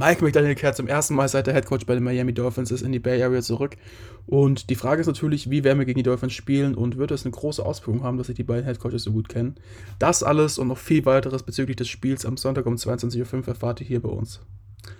[0.00, 2.90] Mike McDaniel kehrt zum ersten Mal seit der Headcoach bei den Miami Dolphins ist in
[2.90, 3.76] die Bay Area zurück.
[4.26, 7.26] Und die Frage ist natürlich, wie werden wir gegen die Dolphins spielen und wird es
[7.26, 9.56] eine große Auswirkung haben, dass sich die beiden Headcoaches so gut kennen.
[9.98, 13.82] Das alles und noch viel weiteres bezüglich des Spiels am Sonntag um 22.05 Uhr erfahrt
[13.82, 14.40] ihr hier bei uns.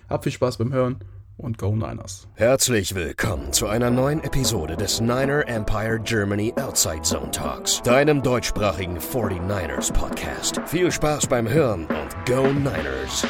[0.07, 0.97] Habt viel Spaß beim Hören
[1.35, 2.27] und Go Niners.
[2.35, 8.99] Herzlich willkommen zu einer neuen Episode des Niner Empire Germany Outside Zone Talks, deinem deutschsprachigen
[8.99, 10.61] 49ers Podcast.
[10.67, 13.25] Viel Spaß beim Hören und Go Niners!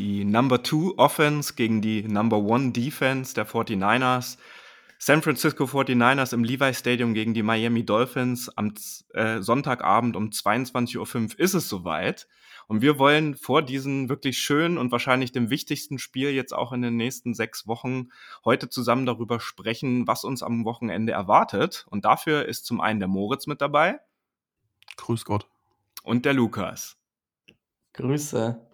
[0.00, 4.38] Die Number 2 Offense gegen die Number 1 Defense der 49ers.
[4.98, 8.72] San Francisco 49ers im Levi Stadium gegen die Miami Dolphins am
[9.12, 10.96] äh, Sonntagabend um 22.05
[11.34, 12.28] Uhr ist es soweit.
[12.66, 16.80] Und wir wollen vor diesem wirklich schönen und wahrscheinlich dem wichtigsten Spiel jetzt auch in
[16.80, 18.08] den nächsten sechs Wochen
[18.42, 21.86] heute zusammen darüber sprechen, was uns am Wochenende erwartet.
[21.90, 24.00] Und dafür ist zum einen der Moritz mit dabei.
[24.96, 25.46] Grüß Gott.
[26.02, 26.96] Und der Lukas.
[27.92, 28.69] Grüße.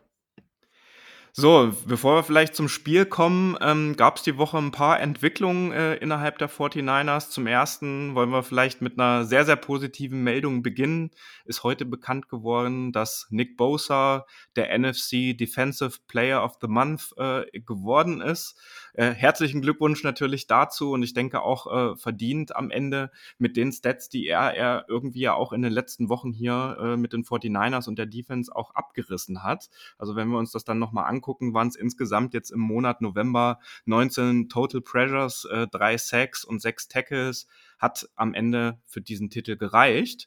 [1.38, 5.70] So, bevor wir vielleicht zum Spiel kommen, ähm, gab es die Woche ein paar Entwicklungen
[5.70, 7.28] äh, innerhalb der 49ers.
[7.28, 11.10] Zum ersten wollen wir vielleicht mit einer sehr, sehr positiven Meldung beginnen.
[11.44, 14.24] Ist heute bekannt geworden, dass Nick Bosa
[14.56, 18.58] der NFC Defensive Player of the Month äh, geworden ist.
[18.96, 23.70] Äh, herzlichen Glückwunsch natürlich dazu und ich denke auch äh, verdient am Ende mit den
[23.70, 27.22] Stats, die er, er irgendwie ja auch in den letzten Wochen hier äh, mit den
[27.22, 29.68] 49ers und der Defense auch abgerissen hat.
[29.98, 33.60] Also wenn wir uns das dann nochmal angucken, waren es insgesamt jetzt im Monat November
[33.84, 37.46] 19 Total Pressures, äh, drei Sacks und sechs Tackles,
[37.78, 40.26] hat am Ende für diesen Titel gereicht.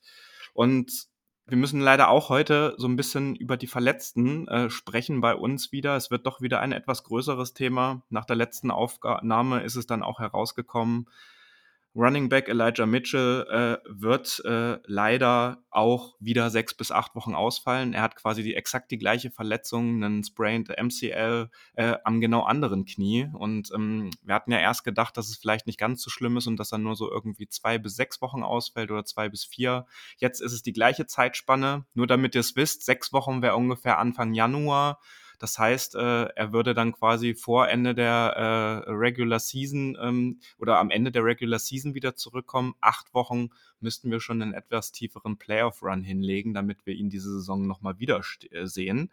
[0.54, 1.10] Und
[1.50, 5.72] wir müssen leider auch heute so ein bisschen über die Verletzten äh, sprechen bei uns
[5.72, 5.96] wieder.
[5.96, 8.02] Es wird doch wieder ein etwas größeres Thema.
[8.10, 11.08] Nach der letzten Aufnahme ist es dann auch herausgekommen,
[11.96, 17.94] Running Back Elijah Mitchell äh, wird äh, leider auch wieder sechs bis acht Wochen ausfallen.
[17.94, 22.86] Er hat quasi die exakt die gleiche Verletzung, einen Sprained MCL äh, am genau anderen
[22.86, 23.30] Knie.
[23.34, 26.48] Und ähm, wir hatten ja erst gedacht, dass es vielleicht nicht ganz so schlimm ist
[26.48, 29.86] und dass er nur so irgendwie zwei bis sechs Wochen ausfällt oder zwei bis vier.
[30.18, 31.86] Jetzt ist es die gleiche Zeitspanne.
[31.96, 35.00] Nur damit ihr es wisst, sechs Wochen wäre ungefähr Anfang Januar.
[35.40, 40.78] Das heißt, äh, er würde dann quasi vor Ende der äh, Regular Season ähm, oder
[40.78, 42.76] am Ende der Regular Season wieder zurückkommen.
[42.82, 47.66] Acht Wochen müssten wir schon einen etwas tieferen Playoff-Run hinlegen, damit wir ihn diese Saison
[47.66, 49.12] nochmal wieder äh, sehen.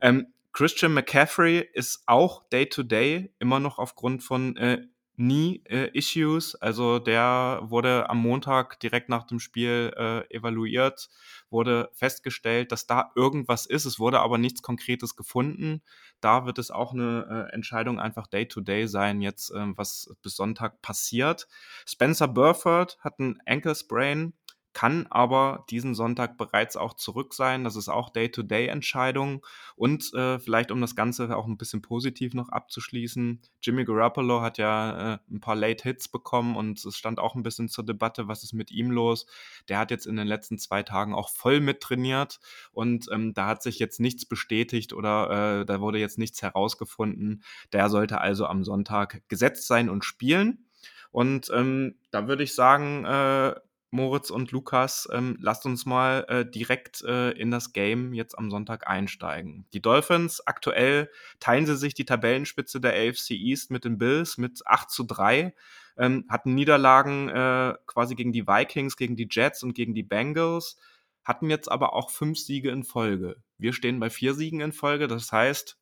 [0.00, 4.82] Ähm, Christian McCaffrey ist auch Day-to-Day -Day immer noch aufgrund von äh,
[5.16, 6.54] nie äh, Issues.
[6.56, 11.08] Also der wurde am Montag direkt nach dem Spiel äh, evaluiert,
[11.50, 13.84] wurde festgestellt, dass da irgendwas ist.
[13.84, 15.82] Es wurde aber nichts Konkretes gefunden.
[16.20, 20.36] Da wird es auch eine äh, Entscheidung einfach Day-to-Day -Day sein, jetzt ähm, was bis
[20.36, 21.46] Sonntag passiert.
[21.86, 24.32] Spencer Burford hat ein Ankle Sprain
[24.74, 27.62] kann aber diesen Sonntag bereits auch zurück sein.
[27.62, 29.46] Das ist auch Day-to-Day-Entscheidung.
[29.76, 34.58] Und äh, vielleicht, um das Ganze auch ein bisschen positiv noch abzuschließen, Jimmy Garoppolo hat
[34.58, 38.26] ja äh, ein paar Late Hits bekommen und es stand auch ein bisschen zur Debatte,
[38.26, 39.26] was ist mit ihm los.
[39.68, 42.40] Der hat jetzt in den letzten zwei Tagen auch voll mittrainiert
[42.72, 47.44] und ähm, da hat sich jetzt nichts bestätigt oder äh, da wurde jetzt nichts herausgefunden.
[47.72, 50.66] Der sollte also am Sonntag gesetzt sein und spielen.
[51.12, 53.54] Und ähm, da würde ich sagen, äh,
[53.94, 58.50] Moritz und Lukas, ähm, lasst uns mal äh, direkt äh, in das Game jetzt am
[58.50, 59.66] Sonntag einsteigen.
[59.72, 64.66] Die Dolphins, aktuell teilen sie sich die Tabellenspitze der AFC East mit den Bills mit
[64.66, 65.54] 8 zu 3,
[65.96, 70.76] ähm, hatten Niederlagen äh, quasi gegen die Vikings, gegen die Jets und gegen die Bengals,
[71.22, 73.36] hatten jetzt aber auch fünf Siege in Folge.
[73.58, 75.78] Wir stehen bei vier Siegen in Folge, das heißt,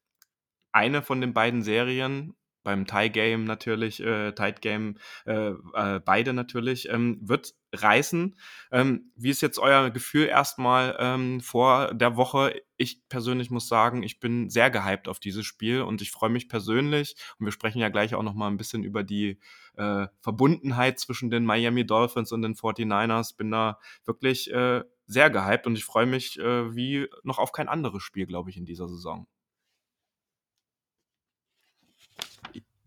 [0.70, 4.96] eine von den beiden Serien beim Tie Game natürlich, äh, Tight Game,
[5.26, 8.36] äh, äh, beide natürlich, ähm, wird reißen.
[8.70, 12.60] Ähm, wie ist jetzt euer Gefühl erstmal ähm, vor der Woche?
[12.76, 16.48] Ich persönlich muss sagen, ich bin sehr gehypt auf dieses Spiel und ich freue mich
[16.48, 17.16] persönlich.
[17.38, 19.38] Und wir sprechen ja gleich auch noch mal ein bisschen über die
[19.76, 23.36] äh, Verbundenheit zwischen den Miami Dolphins und den 49ers.
[23.36, 27.68] Bin da wirklich äh, sehr gehypt und ich freue mich äh, wie noch auf kein
[27.68, 29.26] anderes Spiel, glaube ich, in dieser Saison.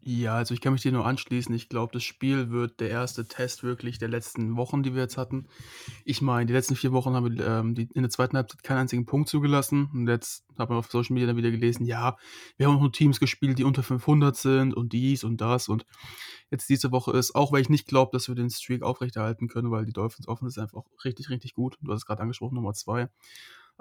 [0.07, 1.53] Ja, also ich kann mich dir nur anschließen.
[1.55, 5.17] Ich glaube, das Spiel wird der erste Test wirklich der letzten Wochen, die wir jetzt
[5.17, 5.47] hatten.
[6.03, 8.77] Ich meine, die letzten vier Wochen haben wir ähm, die, in der zweiten Halbzeit keinen
[8.77, 9.89] einzigen Punkt zugelassen.
[9.91, 12.17] Und jetzt hat man auf Social Media dann wieder gelesen, ja,
[12.55, 15.69] wir haben auch nur Teams gespielt, die unter 500 sind und dies und das.
[15.69, 15.87] Und
[16.51, 19.71] jetzt diese Woche ist, auch weil ich nicht glaube, dass wir den Streak aufrechterhalten können,
[19.71, 21.79] weil die Dolphins Offense ist einfach richtig, richtig gut.
[21.81, 23.09] Du hast es gerade angesprochen, Nummer zwei.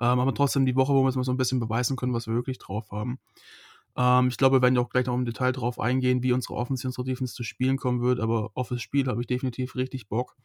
[0.01, 2.27] Ähm, aber trotzdem die Woche, wo wir es mal so ein bisschen beweisen können, was
[2.27, 3.19] wir wirklich drauf haben.
[3.97, 6.89] Ähm, ich glaube, wir werden auch gleich noch im Detail darauf eingehen, wie unsere Offensive
[6.89, 10.09] und unsere Defense zu spielen kommen wird, aber auf das Spiel habe ich definitiv richtig
[10.09, 10.37] Bock.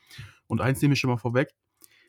[0.48, 1.54] Und eins nehme ich schon mal vorweg.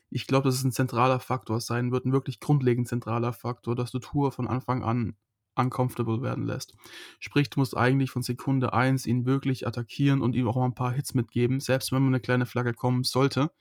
[0.09, 3.91] Ich glaube, dass es ein zentraler Faktor sein wird, ein wirklich grundlegend zentraler Faktor, dass
[3.91, 5.15] du Tour von Anfang an
[5.55, 6.75] uncomfortable werden lässt.
[7.19, 10.75] Sprich, du musst eigentlich von Sekunde 1 ihn wirklich attackieren und ihm auch mal ein
[10.75, 13.51] paar Hits mitgeben, selbst wenn man eine kleine Flagge kommen sollte.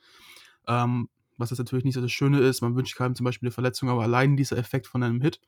[0.67, 1.09] Ähm,
[1.41, 3.89] was jetzt natürlich nicht so das Schöne ist, man wünscht keinem zum Beispiel eine Verletzung,
[3.89, 5.41] aber allein dieser Effekt von einem Hit,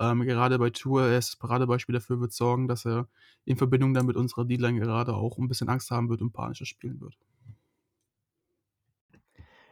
[0.00, 3.08] ähm, gerade bei Tour, er ist das Paradebeispiel dafür, wird sorgen, dass er
[3.44, 6.66] in Verbindung dann mit unserer D-Line gerade auch ein bisschen Angst haben wird und panischer
[6.66, 7.16] spielen wird.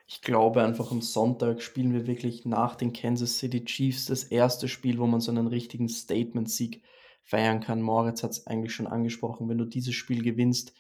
[0.07, 4.69] Ich glaube einfach am Sonntag spielen wir wirklich nach den Kansas City Chiefs das erste
[4.69, 6.83] Spiel, wo man so einen richtigen Statement-Sieg
[7.23, 7.81] feiern kann.
[7.81, 9.49] Moritz hat es eigentlich schon angesprochen.
[9.49, 10.75] Wenn du dieses Spiel gewinnst,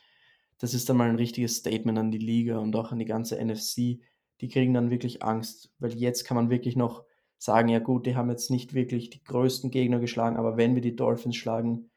[0.58, 3.42] das ist dann mal ein richtiges Statement an die Liga und auch an die ganze
[3.42, 4.00] NFC.
[4.42, 7.04] Die kriegen dann wirklich Angst, weil jetzt kann man wirklich noch
[7.38, 10.82] sagen, ja gut, die haben jetzt nicht wirklich die größten Gegner geschlagen, aber wenn wir
[10.82, 11.90] die Dolphins schlagen,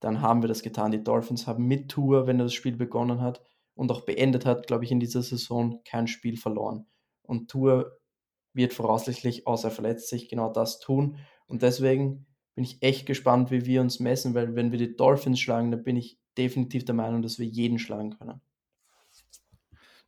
[0.00, 0.90] dann haben wir das getan.
[0.90, 3.40] Die Dolphins haben mit Tour, wenn er das Spiel begonnen hat,
[3.74, 6.86] und auch beendet hat, glaube ich, in dieser Saison kein Spiel verloren.
[7.22, 7.98] Und Tour
[8.52, 11.16] wird voraussichtlich, außer er verletzt sich, genau das tun.
[11.46, 15.40] Und deswegen bin ich echt gespannt, wie wir uns messen, weil wenn wir die Dolphins
[15.40, 18.40] schlagen, dann bin ich definitiv der Meinung, dass wir jeden schlagen können.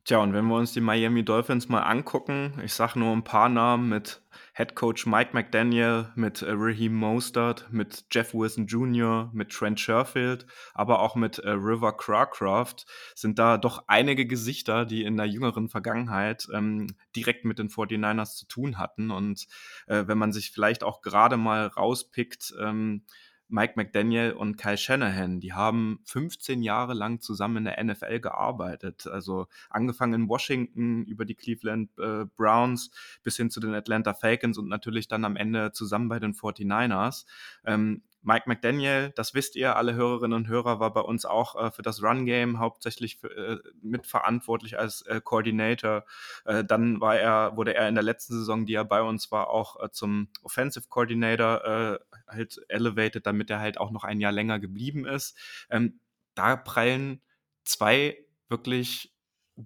[0.07, 3.49] Tja, und wenn wir uns die Miami Dolphins mal angucken, ich sage nur ein paar
[3.49, 4.21] Namen mit
[4.55, 10.45] Head Coach Mike McDaniel, mit äh, Raheem Mostert, mit Jeff Wilson Jr., mit Trent Sherfield,
[10.73, 15.67] aber auch mit äh, River Crawcraft sind da doch einige Gesichter, die in der jüngeren
[15.67, 19.11] Vergangenheit ähm, direkt mit den 49ers zu tun hatten.
[19.11, 19.45] Und
[19.87, 23.03] äh, wenn man sich vielleicht auch gerade mal rauspickt, ähm,
[23.49, 29.07] Mike McDaniel und Kyle Shanahan, die haben 15 Jahre lang zusammen in der NFL gearbeitet.
[29.07, 32.91] Also angefangen in Washington über die Cleveland äh, Browns
[33.23, 37.25] bis hin zu den Atlanta Falcons und natürlich dann am Ende zusammen bei den 49ers.
[37.65, 41.71] Ähm, Mike McDaniel, das wisst ihr, alle Hörerinnen und Hörer, war bei uns auch äh,
[41.71, 46.03] für das Run-Game hauptsächlich für, äh, mitverantwortlich als äh, Coordinator.
[46.43, 49.49] Äh, dann war er, wurde er in der letzten Saison, die er bei uns war,
[49.49, 54.33] auch äh, zum Offensive Coordinator äh, halt elevated, damit er halt auch noch ein Jahr
[54.33, 55.37] länger geblieben ist.
[55.69, 56.01] Ähm,
[56.35, 57.21] da prallen
[57.63, 58.17] zwei
[58.49, 59.15] wirklich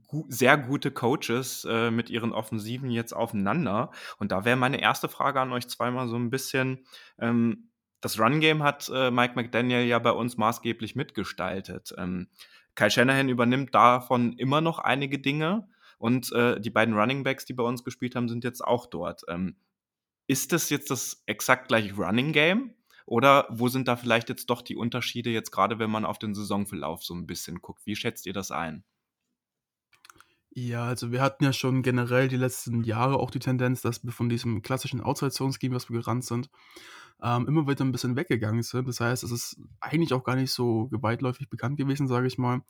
[0.06, 3.90] gu sehr gute Coaches äh, mit ihren Offensiven jetzt aufeinander.
[4.20, 6.86] Und da wäre meine erste Frage an euch zweimal so ein bisschen,
[7.18, 7.71] ähm,
[8.02, 11.94] das Run-Game hat äh, Mike McDaniel ja bei uns maßgeblich mitgestaltet.
[11.98, 12.28] Ähm,
[12.76, 15.68] Kyle Shanahan übernimmt davon immer noch einige Dinge
[15.98, 19.24] und äh, die beiden Running Backs, die bei uns gespielt haben, sind jetzt auch dort.
[19.28, 19.56] Ähm,
[20.28, 22.74] ist das jetzt das exakt gleiche Running Game?
[23.06, 26.34] Oder wo sind da vielleicht jetzt doch die Unterschiede, jetzt gerade wenn man auf den
[26.34, 27.86] Saisonverlauf so ein bisschen guckt?
[27.86, 28.84] Wie schätzt ihr das ein?
[30.54, 34.12] Ja, also wir hatten ja schon generell die letzten Jahre auch die Tendenz, dass wir
[34.12, 36.50] von diesem klassischen Outside-Zone-Scheme, was wir gerannt sind,
[37.24, 38.88] ähm, immer weiter ein bisschen weggegangen sind.
[38.88, 42.62] Das heißt, es ist eigentlich auch gar nicht so weitläufig bekannt gewesen, sage ich mal.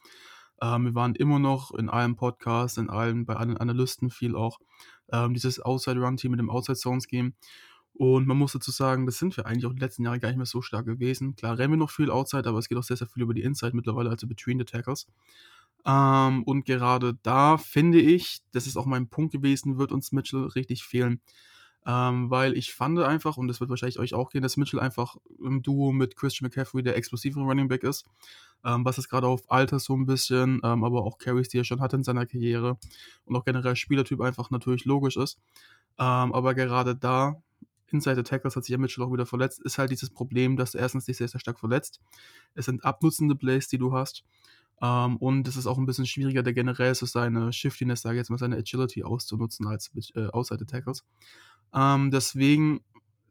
[0.61, 4.59] Ähm, wir waren immer noch in allen Podcasts, in allen, bei allen Analysten viel auch
[5.11, 7.33] ähm, dieses Outside-Run-Team mit dem Outside-Zone-Scheme.
[7.93, 10.37] Und man muss dazu sagen, das sind wir eigentlich auch die letzten Jahre gar nicht
[10.37, 11.35] mehr so stark gewesen.
[11.35, 13.43] Klar rennen wir noch viel Outside, aber es geht auch sehr, sehr viel über die
[13.43, 15.07] Inside mittlerweile, also Between the Tackles.
[15.85, 20.45] Ähm, und gerade da finde ich, das ist auch mein Punkt gewesen, wird uns Mitchell
[20.45, 21.21] richtig fehlen.
[21.85, 25.17] Ähm, weil ich fand einfach, und das wird wahrscheinlich euch auch gehen, dass Mitchell einfach
[25.43, 28.05] im Duo mit Christian McCaffrey der explosive Running Back ist.
[28.63, 31.63] Ähm, was es gerade auf Alter so ein bisschen, ähm, aber auch Carries, die er
[31.63, 32.77] schon hatte in seiner Karriere
[33.25, 35.39] und auch generell Spielertyp einfach natürlich logisch ist.
[35.97, 37.41] Ähm, aber gerade da,
[37.87, 40.75] Inside the Tackles hat sich ja Mitchell auch wieder verletzt, ist halt dieses Problem, dass
[40.75, 41.99] er erstens dich sehr, sehr stark verletzt.
[42.53, 44.23] Es sind abnutzende Plays, die du hast.
[44.81, 48.19] Ähm, und es ist auch ein bisschen schwieriger, der generell so seine Shiftiness, sage ich
[48.19, 51.05] jetzt mal, seine Agility auszunutzen als äh, Outside Tackles.
[51.73, 52.81] Ähm, deswegen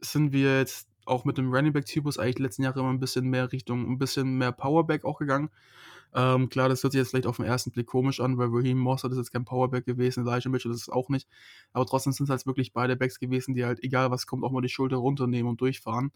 [0.00, 3.00] sind wir jetzt auch mit dem Running Back Typus eigentlich die letzten Jahre immer ein
[3.00, 5.50] bisschen mehr Richtung, ein bisschen mehr Powerback auch gegangen.
[6.14, 8.78] Ähm, klar, das hört sich jetzt vielleicht auf den ersten Blick komisch an, weil Raheem
[8.78, 11.28] Mossad ist jetzt kein Powerback gewesen, Elijah Mitchell ist es auch nicht.
[11.72, 14.50] Aber trotzdem sind es halt wirklich beide Backs gewesen, die halt, egal was kommt, auch
[14.50, 16.12] mal die Schulter runternehmen und durchfahren.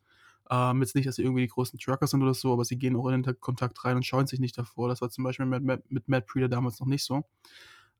[0.50, 2.96] Ähm, jetzt nicht, dass sie irgendwie die größten Trucker sind oder so, aber sie gehen
[2.96, 4.88] auch in den Kontakt rein und scheuen sich nicht davor.
[4.88, 7.24] Das war zum Beispiel mit, mit, mit Matt Breeder damals noch nicht so.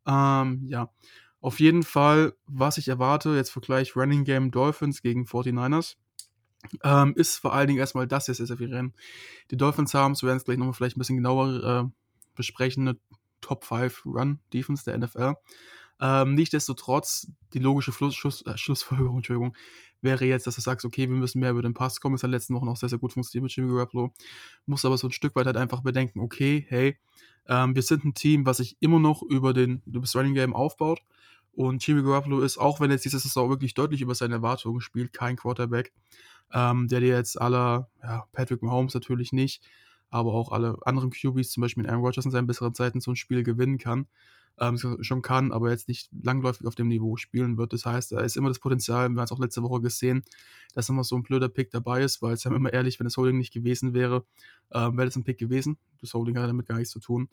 [0.06, 0.90] Ähm, ja,
[1.40, 5.96] auf jeden Fall, was ich erwarte, jetzt Vergleich Running Game Dolphins gegen 49ers,
[6.82, 8.94] ähm, ist vor allen Dingen erstmal das viel Rennen.
[9.50, 11.90] Die Dolphins haben, so werden es gleich nochmal vielleicht ein bisschen genauer äh,
[12.34, 12.98] besprechen, eine
[13.40, 15.34] Top 5 Run Defense der NFL.
[16.00, 19.56] Ähm, Nichtsdestotrotz, die logische Fluss, Schluss, äh, Schlussfolgerung Entschuldigung,
[20.00, 22.14] wäre jetzt, dass du sagst, okay, wir müssen mehr über den Pass kommen.
[22.14, 24.12] Ist in den letzten Wochen auch sehr, sehr gut funktioniert mit Jimmy Garoppolo.
[24.66, 26.98] Muss aber so ein Stück weit halt einfach bedenken, okay, hey,
[27.48, 30.54] ähm, wir sind ein Team, was sich immer noch über, den, über das Running Game
[30.54, 31.00] aufbaut.
[31.52, 35.12] Und Jimmy Garoppolo ist, auch wenn jetzt diese Saison wirklich deutlich über seine Erwartungen spielt,
[35.12, 35.92] kein Quarterback,
[36.52, 39.62] ähm, der dir jetzt aller, ja, Patrick Mahomes natürlich nicht,
[40.10, 43.16] aber auch alle anderen QBs, zum Beispiel Aaron Rodgers in seinen besseren Zeiten, so ein
[43.16, 44.06] Spiel gewinnen kann.
[44.60, 47.72] Ähm, schon kann, aber jetzt nicht langläufig auf dem Niveau spielen wird.
[47.72, 50.22] Das heißt, da ist immer das Potenzial, wir haben es auch letzte Woche gesehen,
[50.74, 53.16] dass immer so ein blöder Pick dabei ist, weil es ja immer ehrlich, wenn das
[53.16, 54.24] Holding nicht gewesen wäre,
[54.72, 55.76] ähm, wäre das ein Pick gewesen.
[56.00, 57.28] Das Holding hat damit gar nichts zu tun.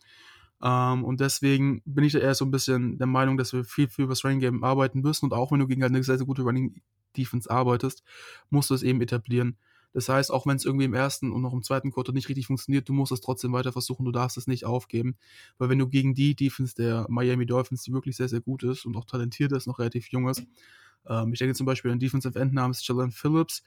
[0.64, 3.88] Ähm, und deswegen bin ich da eher so ein bisschen der Meinung, dass wir viel
[3.88, 5.26] für das Running Game arbeiten müssen.
[5.26, 6.82] Und auch wenn du gegen halt eine sehr, sehr gute Running
[7.18, 8.04] Defense arbeitest,
[8.50, 9.58] musst du es eben etablieren.
[9.94, 12.48] Das heißt, auch wenn es irgendwie im ersten und noch im zweiten Quarter nicht richtig
[12.48, 15.18] funktioniert, du musst es trotzdem weiter versuchen, du darfst es nicht aufgeben.
[15.58, 18.86] Weil wenn du gegen die Defense der Miami Dolphins, die wirklich sehr, sehr gut ist
[18.86, 20.44] und auch talentiert ist, noch relativ jung ist,
[21.08, 23.64] ähm, ich denke zum Beispiel an Defensive End namens Jalen Phillips,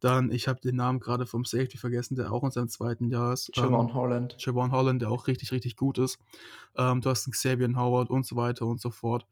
[0.00, 3.32] dann, ich habe den Namen gerade vom Safety vergessen, der auch in seinem zweiten Jahr
[3.32, 3.50] ist.
[3.56, 4.36] Javon ähm, Holland.
[4.38, 6.18] Javon Holland, der auch richtig, richtig gut ist.
[6.76, 9.26] Ähm, du hast einen Xavier Howard und so weiter und so fort.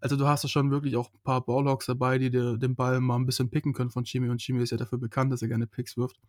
[0.00, 3.00] Also du hast da schon wirklich auch ein paar Ballhawks dabei, die dir den Ball
[3.00, 4.28] mal ein bisschen picken können von Jimmy.
[4.28, 6.20] Und Jimmy ist ja dafür bekannt, dass er gerne Picks wirft.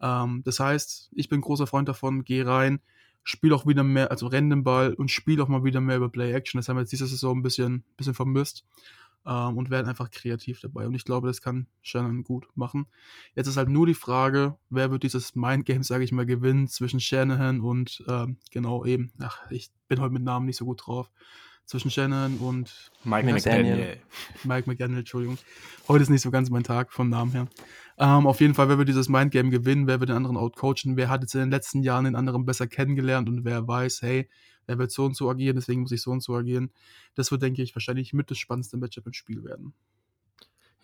[0.00, 2.80] Ähm, das heißt, ich bin großer Freund davon, geh rein,
[3.24, 6.08] spiel auch wieder mehr, also renn den Ball und spiel auch mal wieder mehr über
[6.08, 6.58] Play-Action.
[6.58, 8.64] Das haben wir jetzt diese Saison ein bisschen, bisschen vermisst
[9.26, 10.86] ähm, und werden einfach kreativ dabei.
[10.86, 12.86] Und ich glaube, das kann Shannon gut machen.
[13.34, 17.00] Jetzt ist halt nur die Frage, wer wird dieses Mindgame, sage ich mal, gewinnen zwischen
[17.00, 21.10] Shanahan und ähm, genau eben, ach, ich bin heute mit Namen nicht so gut drauf.
[21.64, 23.96] Zwischen Shannon und Mike McDaniel.
[24.44, 25.38] Mike McDaniel, Entschuldigung.
[25.88, 27.48] Heute ist nicht so ganz mein Tag vom Namen her.
[27.98, 31.08] Ähm, auf jeden Fall, wer wird dieses Mindgame gewinnen, wer wird den anderen outcoachen, wer
[31.08, 34.28] hat jetzt in den letzten Jahren den anderen besser kennengelernt und wer weiß, hey,
[34.66, 36.72] er wird so und so agieren, deswegen muss ich so und so agieren.
[37.14, 39.74] Das wird, denke ich, wahrscheinlich mit das spannendste Matchup im Spiel werden.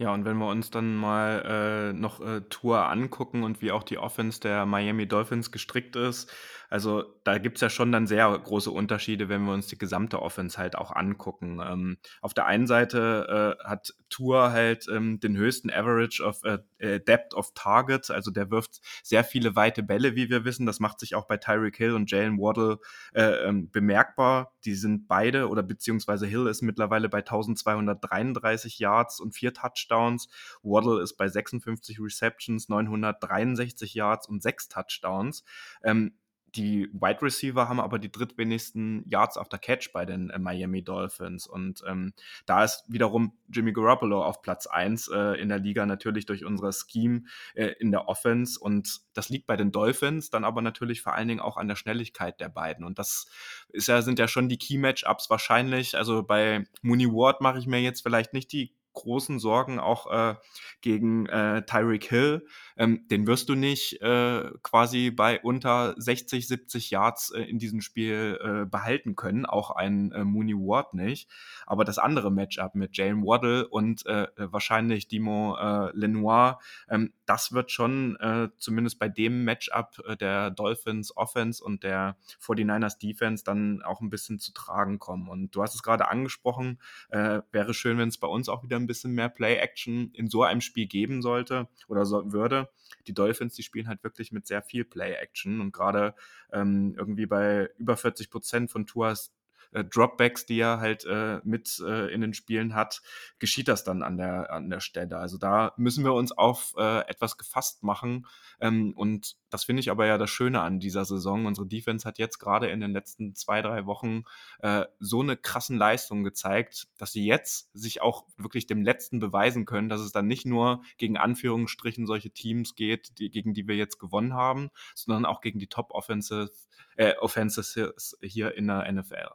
[0.01, 3.83] Ja, und wenn wir uns dann mal äh, noch äh, Tour angucken und wie auch
[3.83, 6.33] die Offense der Miami Dolphins gestrickt ist,
[6.69, 10.59] also da gibt's ja schon dann sehr große Unterschiede, wenn wir uns die gesamte Offense
[10.59, 11.61] halt auch angucken.
[11.65, 16.59] Ähm, auf der einen Seite äh, hat Tour halt ähm, den höchsten Average of äh,
[16.79, 20.67] äh, Depth of Target, also der wirft sehr viele weite Bälle, wie wir wissen.
[20.67, 22.79] Das macht sich auch bei Tyreek Hill und Jalen Waddle
[23.15, 24.53] äh, ähm, bemerkbar.
[24.65, 30.29] Die sind beide oder beziehungsweise Hill ist mittlerweile bei 1233 Yards und vier Touchdowns.
[30.63, 35.45] Waddle ist bei 56 Receptions, 963 Yards und sechs Touchdowns.
[35.83, 36.13] Ähm,
[36.59, 41.47] die Wide Receiver haben aber die drittwenigsten Yards after Catch bei den äh, Miami Dolphins.
[41.47, 42.13] Und ähm,
[42.47, 46.73] da ist wiederum Jimmy Garoppolo auf Platz 1 äh, in der Liga, natürlich durch unser
[46.73, 47.23] Scheme
[47.55, 48.59] äh, in der Offense.
[48.59, 51.77] Und das liegt bei den Dolphins, dann aber natürlich vor allen Dingen auch an der
[51.77, 52.85] Schnelligkeit der beiden.
[52.85, 53.27] Und das
[53.69, 55.97] ist ja, sind ja schon die Key-Matchups wahrscheinlich.
[55.97, 60.35] Also bei Mooney Ward mache ich mir jetzt vielleicht nicht die großen Sorgen auch äh,
[60.81, 62.47] gegen äh, Tyreek Hill.
[62.77, 67.81] Ähm, den wirst du nicht äh, quasi bei unter 60, 70 Yards äh, in diesem
[67.81, 71.29] Spiel äh, behalten können, auch ein äh, Mooney Ward nicht.
[71.67, 74.05] Aber das andere Matchup mit Jalen Waddle und
[74.37, 75.57] wahrscheinlich Dimo
[75.93, 78.17] Lenoir, ähm, das wird schon
[78.59, 84.39] zumindest bei dem Matchup der Dolphins Offense und der 49ers Defense dann auch ein bisschen
[84.39, 85.29] zu tragen kommen.
[85.29, 86.81] Und du hast es gerade angesprochen,
[87.11, 90.61] wäre schön, wenn es bei uns auch wieder ein bisschen mehr Play-Action in so einem
[90.61, 92.69] Spiel geben sollte oder so, würde.
[93.07, 96.15] Die Dolphins, die spielen halt wirklich mit sehr viel Play-Action und gerade
[96.53, 99.33] ähm, irgendwie bei über 40 Prozent von Tours
[99.73, 103.03] äh, Dropbacks, die er halt äh, mit äh, in den Spielen hat,
[103.39, 105.19] geschieht das dann an der, an der Stelle.
[105.19, 108.27] Also da müssen wir uns auf äh, etwas gefasst machen.
[108.61, 111.47] Ähm, und das finde ich aber ja das Schöne an dieser Saison.
[111.47, 114.25] Unsere Defense hat jetzt gerade in den letzten zwei, drei Wochen
[114.61, 119.65] äh, so eine krassen Leistung gezeigt, dass sie jetzt sich auch wirklich dem Letzten beweisen
[119.65, 123.77] können, dass es dann nicht nur gegen Anführungsstrichen solche Teams geht, die, gegen die wir
[123.77, 126.51] jetzt gewonnen haben, sondern auch gegen die Top Offensive,
[126.97, 127.79] äh, Offenses
[128.23, 129.29] hier in der NFL.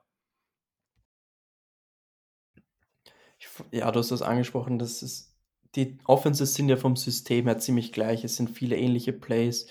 [3.72, 5.36] Ja, du hast das angesprochen, das ist,
[5.76, 8.24] die Offenses sind ja vom System her ziemlich gleich.
[8.24, 9.68] Es sind viele ähnliche Plays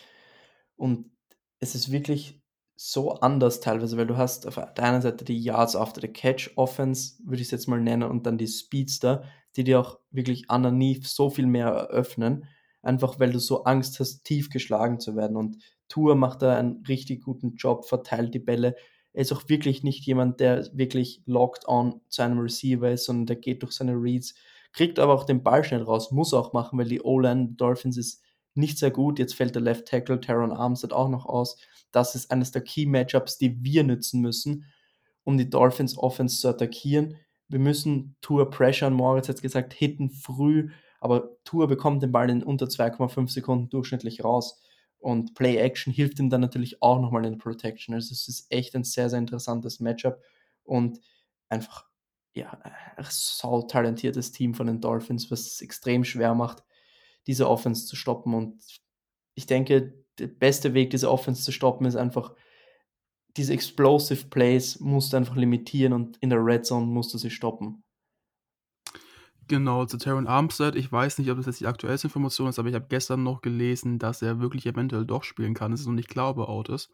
[0.77, 1.11] und
[1.61, 2.43] es ist wirklich
[2.75, 6.51] so anders teilweise, weil du hast auf der einen Seite die Yards after the Catch
[6.57, 9.23] Offense, würde ich es jetzt mal nennen, und dann die Speedster,
[9.55, 12.47] die dir auch wirklich underneath so viel mehr eröffnen,
[12.83, 15.37] einfach weil du so Angst hast, tief geschlagen zu werden.
[15.37, 15.59] Und
[15.89, 18.75] Tour macht da einen richtig guten Job, verteilt die Bälle,
[19.13, 23.27] er ist auch wirklich nicht jemand, der wirklich locked on zu einem Receiver ist, sondern
[23.27, 24.35] der geht durch seine Reads,
[24.73, 28.23] kriegt aber auch den Ball schnell raus, muss auch machen, weil die O-Line Dolphins ist
[28.55, 29.19] nicht sehr gut.
[29.19, 31.57] Jetzt fällt der Left Tackle Taron Armstead auch noch aus.
[31.91, 34.65] Das ist eines der Key Matchups, die wir nützen müssen,
[35.25, 37.17] um die Dolphins Offense zu attackieren.
[37.49, 42.43] Wir müssen Tour Pressure, Moritz hat gesagt, hitten früh, aber Tour bekommt den Ball in
[42.43, 44.63] unter 2,5 Sekunden durchschnittlich raus.
[45.03, 47.95] Und Play Action hilft ihm dann natürlich auch nochmal in der Protection.
[47.95, 50.23] Also es ist echt ein sehr, sehr interessantes Matchup
[50.63, 51.01] und
[51.49, 51.87] einfach
[52.35, 52.53] ja,
[52.97, 56.63] ein sau talentiertes Team von den Dolphins, was es extrem schwer macht,
[57.27, 58.33] diese Offense zu stoppen.
[58.33, 58.63] Und
[59.35, 62.35] ich denke, der beste Weg, diese Offense zu stoppen, ist einfach,
[63.37, 67.31] diese Explosive Plays musst du einfach limitieren und in der Red Zone musst du sie
[67.31, 67.82] stoppen.
[69.53, 70.77] Genau, zu Terran Armstead.
[70.77, 73.43] Ich weiß nicht, ob das jetzt die aktuellste Information ist, aber ich habe gestern noch
[73.43, 75.75] gelesen, dass er wirklich eventuell doch spielen kann.
[75.75, 76.89] Es ist noch nicht klar, ob er out ist.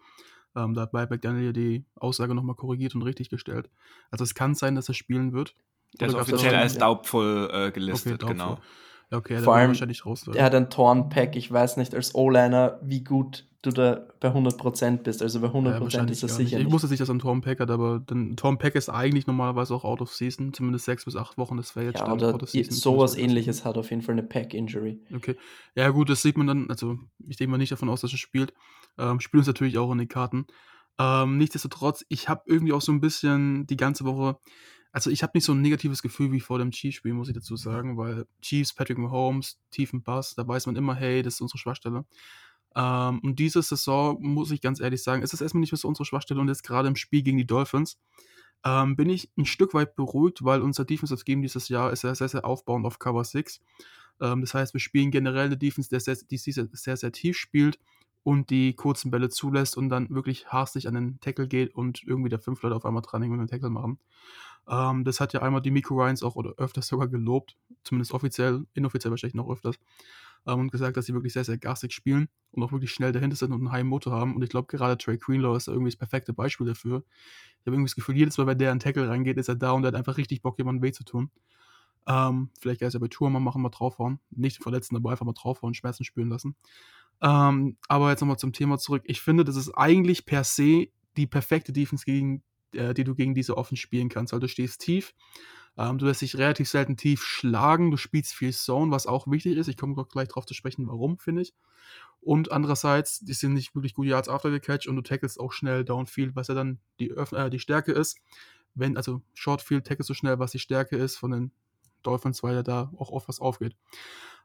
[0.56, 3.70] Ähm, da hat Buyback Daniel die Aussage nochmal korrigiert und richtig gestellt.
[4.10, 5.54] Also es kann sein, dass er spielen wird.
[6.00, 8.56] Der ist offiziell als doubtful äh, gelistet, okay, doubtful.
[8.56, 8.60] genau.
[9.10, 10.28] Okay, Vor allem, wahrscheinlich raus.
[10.32, 14.98] Er hat ein Torn-Pack, ich weiß nicht, als O-Liner, wie gut du da bei 100%
[14.98, 15.22] bist.
[15.22, 16.66] Also bei 100% ja, ist das sicher nicht.
[16.66, 19.84] Ich wusste nicht, dass er ein Torn-Pack hat, aber ein Torn-Pack ist eigentlich normalerweise auch
[19.84, 23.64] out of season, zumindest sechs bis acht Wochen, das wäre jetzt ja, oder sowas ähnliches
[23.64, 25.00] hat auf jeden Fall eine Pack-Injury.
[25.14, 25.36] Okay,
[25.74, 28.18] ja gut, das sieht man dann, also ich denke mal nicht davon aus, dass er
[28.18, 28.52] spielt.
[28.98, 30.46] Ähm, spielt uns natürlich auch in den Karten.
[30.98, 34.38] Ähm, nichtsdestotrotz, ich habe irgendwie auch so ein bisschen die ganze Woche
[34.92, 37.56] also ich habe nicht so ein negatives Gefühl wie vor dem Chiefs-Spiel, muss ich dazu
[37.56, 41.58] sagen, weil Chiefs, Patrick Mahomes, tiefen Bass, da weiß man immer, hey, das ist unsere
[41.58, 42.04] Schwachstelle.
[42.74, 45.88] Ähm, und diese Saison, muss ich ganz ehrlich sagen, ist es erstmal nicht mehr so
[45.88, 47.98] unsere Schwachstelle und jetzt gerade im Spiel gegen die Dolphins
[48.64, 52.14] ähm, bin ich ein Stück weit beruhigt, weil unser Defensive Game dieses Jahr ist sehr,
[52.14, 53.60] sehr, sehr aufbauend auf Cover 6.
[54.20, 57.78] Ähm, das heißt, wir spielen generell eine Defense, die sehr, sehr, sehr, sehr tief spielt
[58.24, 62.28] und die kurzen Bälle zulässt und dann wirklich hastig an den Tackle geht und irgendwie
[62.28, 63.98] der fünf Leute auf einmal dran hängen und einen Tackle machen.
[64.68, 68.66] Ähm, das hat ja einmal die Miko Ryans auch oder öfters sogar gelobt, zumindest offiziell,
[68.74, 69.78] inoffiziell wahrscheinlich noch öfters,
[70.46, 73.36] ähm, und gesagt, dass sie wirklich sehr, sehr garstig spielen und auch wirklich schnell dahinter
[73.36, 74.34] sind und einen heimen Motor haben.
[74.34, 77.04] Und ich glaube, gerade Trey Greenlaw ist da irgendwie das perfekte Beispiel dafür.
[77.60, 79.72] Ich habe irgendwie das Gefühl, jedes Mal, wenn der an Tackle reingeht, ist er da
[79.72, 81.30] und er hat einfach richtig Bock, jemandem weh zu tun.
[82.06, 84.18] Ähm, vielleicht ja bei Tour mal machen, mal draufhauen.
[84.30, 86.56] Nicht verletzen, aber einfach mal draufhauen, Schmerzen spüren lassen.
[87.20, 89.02] Ähm, aber jetzt nochmal zum Thema zurück.
[89.06, 92.42] Ich finde, das ist eigentlich per se die perfekte Defense gegen
[92.74, 94.32] äh, die du gegen diese offen spielen kannst.
[94.32, 95.14] Also du stehst tief,
[95.76, 99.56] ähm, du lässt dich relativ selten tief schlagen, du spielst viel Zone, was auch wichtig
[99.56, 99.68] ist.
[99.68, 101.54] Ich komme gleich darauf zu sprechen, warum, finde ich.
[102.20, 105.52] Und andererseits, die sind nicht wirklich gute Yards after the catch und du tackelst auch
[105.52, 108.18] schnell downfield, was ja dann die, äh, die Stärke ist.
[108.74, 111.52] Wenn, also Shortfield tackelst so schnell, was die Stärke ist von den
[112.02, 113.76] Dolphins, weil ja da auch oft was aufgeht.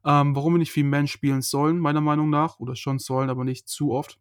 [0.06, 3.44] Ähm, warum wir nicht viel Man spielen sollen, meiner Meinung nach, oder schon sollen, aber
[3.44, 4.20] nicht zu oft,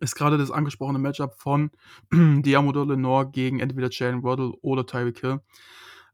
[0.00, 1.70] ist gerade das angesprochene Matchup von
[2.12, 5.40] Diamo Lenore gegen entweder Jalen Waddle oder Tyreek Hill.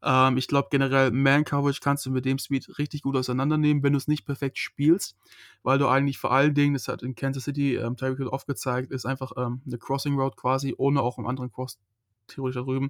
[0.03, 3.99] Ähm, ich glaube generell, Man-Coverage kannst du mit dem Speed richtig gut auseinandernehmen, wenn du
[3.99, 5.17] es nicht perfekt spielst,
[5.63, 8.47] weil du eigentlich vor allen Dingen, das hat in Kansas City ähm, Tyreek Hill oft
[8.47, 11.79] gezeigt, ist einfach ähm, eine Crossing Route quasi, ohne auch einen anderen Cross
[12.35, 12.89] theoretisch da drüben.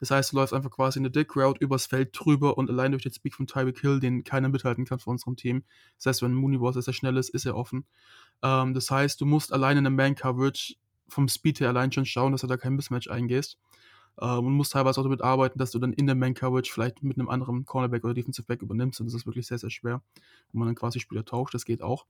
[0.00, 3.02] Das heißt, du läufst einfach quasi eine Dick Route übers Feld drüber und allein durch
[3.02, 5.64] den Speed von Tyreek Hill, den keiner mithalten kann von unserem Team.
[5.96, 7.84] Das heißt, wenn Mooney Wars sehr schnell ist, ist er offen.
[8.42, 10.74] Ähm, das heißt, du musst alleine in der Man-Coverage
[11.08, 13.58] vom Speed her allein schon schauen, dass du da kein Mismatch eingehst.
[14.20, 17.18] Ähm, und musst teilweise auch damit arbeiten, dass du dann in der Man-Coverage vielleicht mit
[17.18, 19.00] einem anderen Cornerback oder Defensive Back übernimmst.
[19.00, 20.02] Und das ist wirklich sehr, sehr schwer.
[20.52, 22.04] Wo man dann quasi Spieler tauscht, das geht auch.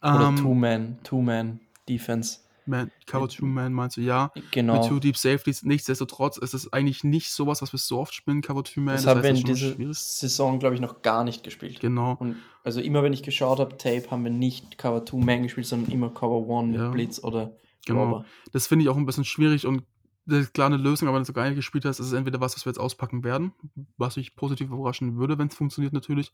[0.00, 2.40] Oder ähm, Two-Man, Two-Man-Defense.
[2.66, 4.32] Man, Cover Two Man meinst du, ja.
[4.50, 4.80] Genau.
[4.80, 5.62] Mit Two Deep Safeties.
[5.62, 8.94] Nichtsdestotrotz ist es eigentlich nicht sowas, was wir so oft spielen, Cover Two Man.
[8.94, 11.80] Das, das haben wir in dieser Saison, glaube ich, noch gar nicht gespielt.
[11.80, 12.16] Genau.
[12.18, 15.66] Und also immer, wenn ich geschaut habe, Tape, haben wir nicht Cover Two Man gespielt,
[15.66, 16.84] sondern immer Cover One ja.
[16.84, 17.52] mit Blitz oder
[17.86, 18.04] Genau.
[18.04, 18.24] Robber.
[18.52, 19.82] Das finde ich auch ein bisschen schwierig und
[20.24, 22.40] das ist klar eine Lösung, aber wenn du gar nicht gespielt hast, ist es entweder
[22.40, 23.52] was, was wir jetzt auspacken werden,
[23.96, 26.32] was mich positiv überraschen würde, wenn es funktioniert natürlich,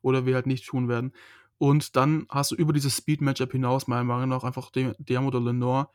[0.00, 1.12] oder wir halt nicht tun werden.
[1.58, 5.88] Und dann hast du über dieses Speed-Matchup hinaus, meiner Meinung nach, einfach Diamo de Lenore,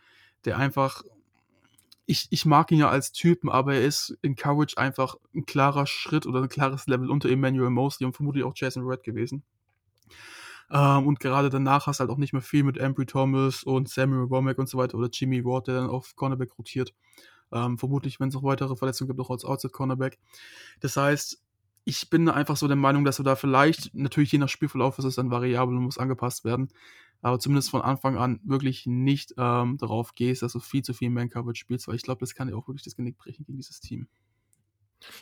[0.46, 1.04] der einfach.
[2.06, 5.88] Ich, ich mag ihn ja als Typen, aber er ist in Courage einfach ein klarer
[5.88, 9.44] Schritt oder ein klares Level unter Emmanuel Mosley und vermutlich auch Jason Red gewesen.
[10.70, 13.90] Ähm, und gerade danach hast du halt auch nicht mehr viel mit Ambry Thomas und
[13.90, 16.94] Samuel Womack und so weiter oder Jimmy Ward, der dann auf Cornerback rotiert.
[17.52, 20.18] Ähm, vermutlich, wenn es noch weitere Verletzungen gibt, auch als Outside Cornerback.
[20.80, 21.43] Das heißt,
[21.86, 25.06] ich bin einfach so der Meinung, dass du da vielleicht, natürlich je nach Spielverlauf ist
[25.06, 26.70] es dann variabel und muss angepasst werden,
[27.22, 31.10] aber zumindest von Anfang an wirklich nicht ähm, darauf gehst, dass du viel zu viel
[31.10, 33.80] Man-Coverage spielst, weil ich glaube, das kann dir auch wirklich das Genick brechen gegen dieses
[33.80, 34.08] Team.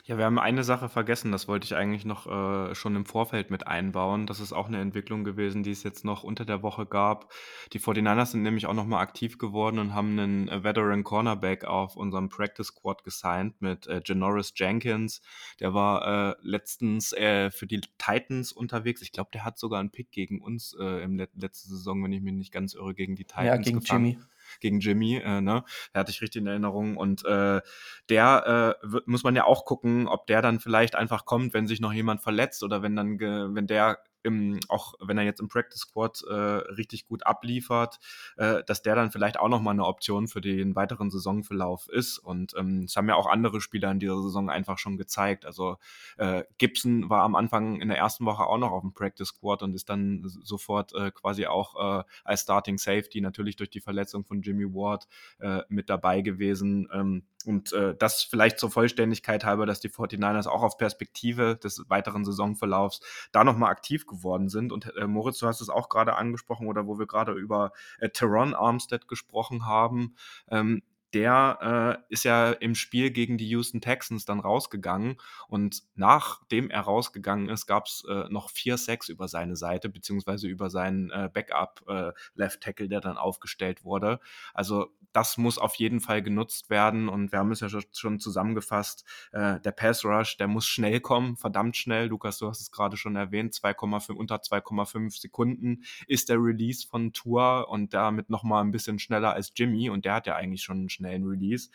[0.05, 3.49] Ja, wir haben eine Sache vergessen, das wollte ich eigentlich noch äh, schon im Vorfeld
[3.51, 4.27] mit einbauen.
[4.27, 7.31] Das ist auch eine Entwicklung gewesen, die es jetzt noch unter der Woche gab.
[7.73, 11.95] Die 49ers sind nämlich auch nochmal aktiv geworden und haben einen äh, Veteran Cornerback auf
[11.95, 15.21] unserem Practice Squad gesigned mit äh, Janoris Jenkins.
[15.59, 19.01] Der war äh, letztens äh, für die Titans unterwegs.
[19.01, 22.11] Ich glaube, der hat sogar einen Pick gegen uns äh, im Let letzte Saison, wenn
[22.11, 24.05] ich mich nicht ganz irre, gegen die Titans Ja, gegen gefangen.
[24.05, 24.19] Jimmy
[24.59, 25.63] gegen Jimmy, äh, ne?
[25.93, 26.97] Er hatte ich richtig in Erinnerung.
[26.97, 27.61] Und äh,
[28.09, 31.67] der äh, wird, muss man ja auch gucken, ob der dann vielleicht einfach kommt, wenn
[31.67, 35.47] sich noch jemand verletzt oder wenn dann, wenn der im, auch wenn er jetzt im
[35.47, 37.99] Practice Squad äh, richtig gut abliefert,
[38.37, 42.17] äh, dass der dann vielleicht auch nochmal eine Option für den weiteren Saisonverlauf ist.
[42.17, 45.45] Und ähm, es haben ja auch andere Spieler in dieser Saison einfach schon gezeigt.
[45.45, 45.77] Also
[46.17, 49.63] äh, Gibson war am Anfang in der ersten Woche auch noch auf dem Practice Squad
[49.63, 54.25] und ist dann sofort äh, quasi auch äh, als Starting Safety natürlich durch die Verletzung
[54.25, 55.07] von Jimmy Ward
[55.39, 56.87] äh, mit dabei gewesen.
[56.93, 61.83] Ähm, und äh, das vielleicht zur Vollständigkeit halber, dass die 49ers auch auf Perspektive des
[61.89, 64.71] weiteren Saisonverlaufs da nochmal aktiv geworden sind.
[64.71, 68.09] Und äh, Moritz, du hast es auch gerade angesprochen oder wo wir gerade über äh,
[68.09, 70.15] Teron Armstead gesprochen haben.
[70.49, 76.69] Ähm, der äh, ist ja im Spiel gegen die Houston Texans dann rausgegangen und nachdem
[76.69, 81.09] er rausgegangen ist, gab es äh, noch vier Sacks über seine Seite, beziehungsweise über seinen
[81.11, 84.19] äh, Backup äh, Left Tackle, der dann aufgestellt wurde.
[84.53, 89.03] Also das muss auf jeden Fall genutzt werden und wir haben es ja schon zusammengefasst,
[89.31, 92.07] äh, der Pass Rush, der muss schnell kommen, verdammt schnell.
[92.07, 97.11] Lukas, du hast es gerade schon erwähnt, 2,5 unter 2,5 Sekunden ist der Release von
[97.13, 100.77] Tour und damit nochmal ein bisschen schneller als Jimmy und der hat ja eigentlich schon
[100.77, 101.69] einen schnellen Release.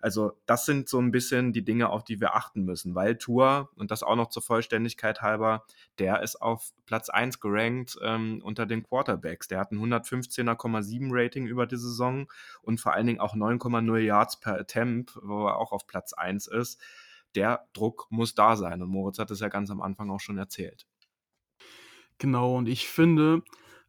[0.00, 3.70] Also das sind so ein bisschen die Dinge, auf die wir achten müssen, weil Tour,
[3.74, 5.64] und das auch noch zur Vollständigkeit halber,
[5.98, 9.48] der ist auf Platz 1 gerankt ähm, unter den Quarterbacks.
[9.48, 12.30] Der hat ein 115,7 Rating über die Saison
[12.62, 16.46] und vor allen Dingen auch 9,0 Yards per Attempt, wo er auch auf Platz 1
[16.46, 16.80] ist.
[17.34, 20.38] Der Druck muss da sein und Moritz hat es ja ganz am Anfang auch schon
[20.38, 20.86] erzählt.
[22.18, 23.42] Genau, und ich finde,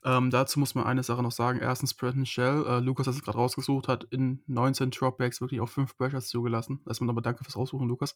[0.04, 1.60] ähm, dazu muss man eine Sache noch sagen.
[1.60, 5.70] Erstens, Bretton Shell, äh, Lukas hat es gerade rausgesucht, hat in 19 Dropbacks wirklich auch
[5.70, 6.82] 5 Pressures zugelassen.
[6.88, 8.16] Erstmal nochmal danke fürs Raussuchen, Lukas.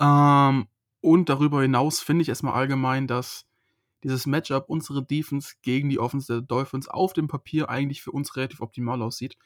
[0.00, 0.66] Ähm,
[1.00, 3.46] und darüber hinaus finde ich erstmal allgemein, dass
[4.04, 8.36] dieses Matchup unsere Defense gegen die Offense der Dolphins auf dem Papier eigentlich für uns
[8.36, 9.36] relativ optimal aussieht,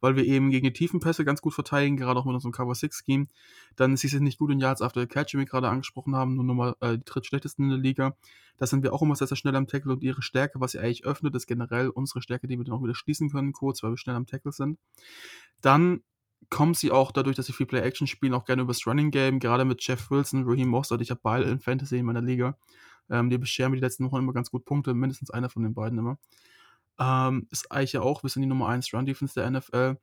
[0.00, 2.74] weil wir eben gegen die tiefen Pässe ganz gut verteidigen, gerade auch mit unserem Cover
[2.74, 3.26] 6 Scheme.
[3.76, 6.44] Dann ist es nicht gut in Yards after Catch, wie wir gerade angesprochen haben, nur
[6.44, 8.16] nochmal äh, die drittschlechtesten in der Liga.
[8.56, 10.80] Da sind wir auch immer sehr, sehr schnell am Tackle und ihre Stärke, was sie
[10.80, 13.90] eigentlich öffnet, ist generell unsere Stärke, die wir dann auch wieder schließen können, kurz, weil
[13.90, 14.78] wir schnell am Tackle sind.
[15.60, 16.02] Dann
[16.50, 19.64] kommen sie auch dadurch, dass sie viel Play-Action spielen, auch gerne übers Running Game, gerade
[19.64, 21.02] mit Jeff Wilson, Raheem Mostert.
[21.02, 22.56] Ich habe beide in Fantasy in meiner Liga.
[23.10, 25.74] Ähm, die bescheren mir die letzten Wochen immer ganz gut Punkte, mindestens einer von den
[25.74, 26.18] beiden immer.
[26.98, 29.96] Ähm, ist eigentlich ja auch, wir sind die Nummer 1 Run-Defense der NFL,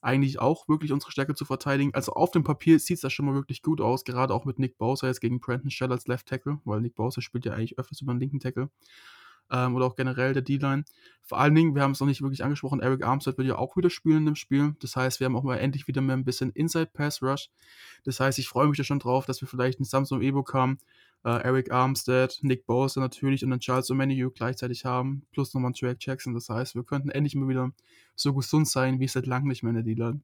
[0.00, 1.94] eigentlich auch wirklich unsere Stärke zu verteidigen.
[1.94, 4.58] Also auf dem Papier sieht es da schon mal wirklich gut aus, gerade auch mit
[4.58, 7.78] Nick Bowser jetzt gegen Brandon Shell als Left Tackle, weil Nick Bowser spielt ja eigentlich
[7.78, 8.70] öfters über den linken Tackle.
[9.50, 10.84] Ähm, oder auch generell der D-Line.
[11.22, 13.76] Vor allen Dingen, wir haben es noch nicht wirklich angesprochen, Eric Armstead wird ja auch
[13.76, 14.76] wieder spielen in dem Spiel.
[14.80, 17.50] Das heißt, wir haben auch mal endlich wieder mehr ein bisschen Inside Pass Rush.
[18.04, 20.78] Das heißt, ich freue mich da schon drauf, dass wir vielleicht einen Samsung Evo haben,
[21.24, 25.98] äh, Eric Armstead, Nick Bowser natürlich und dann Charles O'Menu gleichzeitig haben, plus nochmal Drake
[25.98, 26.34] Jackson.
[26.34, 27.72] Das heißt, wir könnten endlich mal wieder
[28.14, 30.20] so gesund sein, wie seit langem nicht mehr in der D-Line.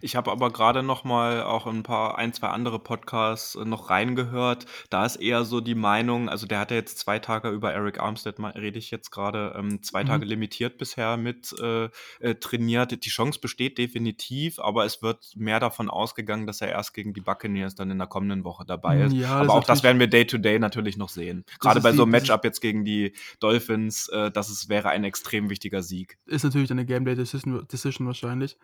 [0.00, 3.90] Ich habe aber gerade noch mal auch ein paar ein, zwei andere Podcasts äh, noch
[3.90, 4.66] reingehört.
[4.90, 8.00] Da ist eher so die Meinung, also der hat ja jetzt zwei Tage über Eric
[8.00, 10.08] Armstead, rede ich jetzt gerade, ähm, zwei mhm.
[10.08, 11.88] Tage limitiert bisher mit äh,
[12.20, 13.04] äh, trainiert.
[13.04, 17.20] Die Chance besteht definitiv, aber es wird mehr davon ausgegangen, dass er erst gegen die
[17.20, 19.12] Buccaneers dann in der kommenden Woche dabei ist.
[19.12, 21.44] Ja, aber auch das werden wir Day-to-Day -Day natürlich noch sehen.
[21.60, 25.50] Gerade bei so einem Matchup jetzt gegen die Dolphins, äh, das ist, wäre ein extrem
[25.50, 26.18] wichtiger Sieg.
[26.26, 28.56] Ist natürlich eine Game-Day-Decision Decision wahrscheinlich.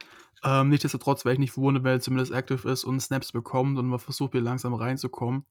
[0.44, 3.78] Ähm, Nichtsdestotrotz Nichtsdestotrotz wäre ich nicht verwundert, wenn er zumindest active ist und Snaps bekommt
[3.78, 5.44] und man versucht, hier langsam reinzukommen.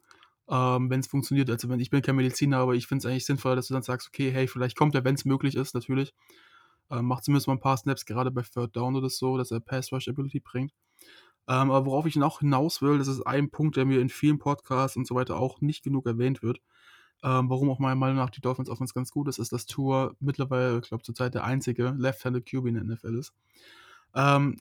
[0.49, 1.49] Ähm, wenn es funktioniert.
[1.49, 3.83] Also wenn ich bin kein Mediziner, aber ich finde es eigentlich sinnvoll, dass du dann
[3.83, 6.13] sagst, okay, hey, vielleicht kommt er, wenn es möglich ist, natürlich.
[6.89, 9.59] Ähm, macht zumindest mal ein paar Snaps, gerade bei Third Down oder so, dass er
[9.59, 10.73] Pass Rush Ability bringt.
[11.47, 14.39] Ähm, aber worauf ich noch hinaus will, das ist ein Punkt, der mir in vielen
[14.39, 16.59] Podcasts und so weiter auch nicht genug erwähnt wird.
[17.23, 20.15] Ähm, warum auch meiner Meinung nach die Dolphins Offense ganz gut ist, ist, dass Tour
[20.19, 23.33] mittlerweile, ich glaube, zurzeit der einzige Left-Handed QB in der NFL ist.
[24.15, 24.57] Ähm,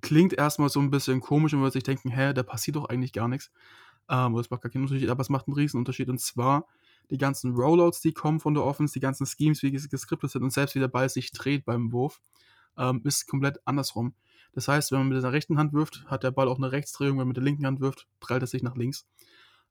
[0.00, 3.12] klingt erstmal so ein bisschen komisch und man sich denken, hä, da passiert doch eigentlich
[3.12, 3.50] gar nichts.
[4.08, 6.08] Ähm, das macht gar keinen Unterschied, aber es macht einen riesen Unterschied.
[6.08, 6.66] Und zwar
[7.10, 10.52] die ganzen Rollouts, die kommen von der Offense, die ganzen Schemes, wie geskriptet sind und
[10.52, 12.20] selbst wie der Ball sich dreht beim Wurf,
[12.76, 14.14] ähm, ist komplett andersrum.
[14.52, 17.12] Das heißt, wenn man mit der rechten Hand wirft, hat der Ball auch eine Rechtsdrehung,
[17.12, 19.06] wenn man mit der linken Hand wirft, prallt er sich nach links.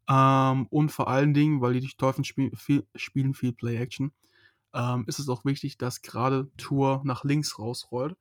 [0.10, 4.12] Ähm, und vor allen Dingen, weil die Dolphins spiel, viel, spielen viel Play-Action,
[4.74, 8.16] ähm, ist es auch wichtig, dass gerade Tour nach links rausrollt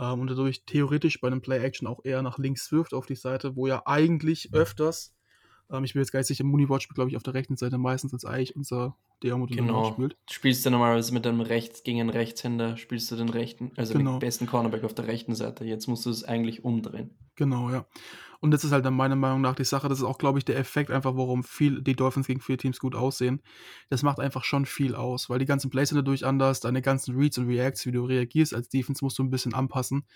[0.00, 3.54] ähm, und dadurch theoretisch bei einem Play-Action auch eher nach links wirft auf die Seite,
[3.54, 5.14] wo ja eigentlich öfters,
[5.70, 8.24] ähm, ich bin jetzt sicher, Mooneyboard spielt, glaube ich, auf der rechten Seite meistens als
[8.24, 9.92] eigentlich unser Dermot genau.
[9.92, 10.16] spielt.
[10.30, 14.12] Spielst du normalerweise mit einem Rechts gegen einen Rechtshänder, spielst du den rechten, also genau.
[14.12, 15.64] den besten Cornerback auf der rechten Seite.
[15.64, 17.10] Jetzt musst du es eigentlich umdrehen.
[17.36, 17.86] Genau, ja.
[18.40, 19.88] Und das ist halt dann meiner Meinung nach die Sache.
[19.88, 22.78] Das ist auch, glaube ich, der Effekt einfach, warum viel, die Dolphins gegen viele Teams
[22.78, 23.42] gut aussehen.
[23.90, 27.16] Das macht einfach schon viel aus, weil die ganzen Plays sind dadurch anders, deine ganzen
[27.16, 30.06] Reads und Reacts, wie du reagierst als Defense, musst du ein bisschen anpassen.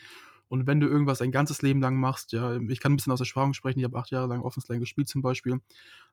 [0.48, 3.20] Und wenn du irgendwas ein ganzes Leben lang machst, ja, ich kann ein bisschen aus
[3.20, 5.60] Erfahrung sprechen, ich habe acht Jahre lang Offense Line gespielt zum Beispiel.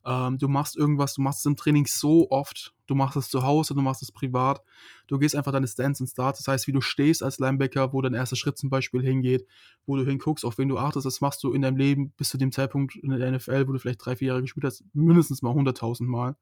[0.05, 3.43] Ähm, du machst irgendwas, du machst es im Training so oft, du machst es zu
[3.43, 4.61] Hause, du machst es privat,
[5.07, 8.01] du gehst einfach deine Stance und Starts, das heißt, wie du stehst als Linebacker, wo
[8.01, 9.45] dein erster Schritt zum Beispiel hingeht,
[9.85, 12.37] wo du hinguckst, auf wen du achtest, das machst du in deinem Leben bis zu
[12.37, 15.53] dem Zeitpunkt in der NFL, wo du vielleicht drei, vier Jahre gespielt hast, mindestens mal
[15.53, 16.35] 100.000 Mal.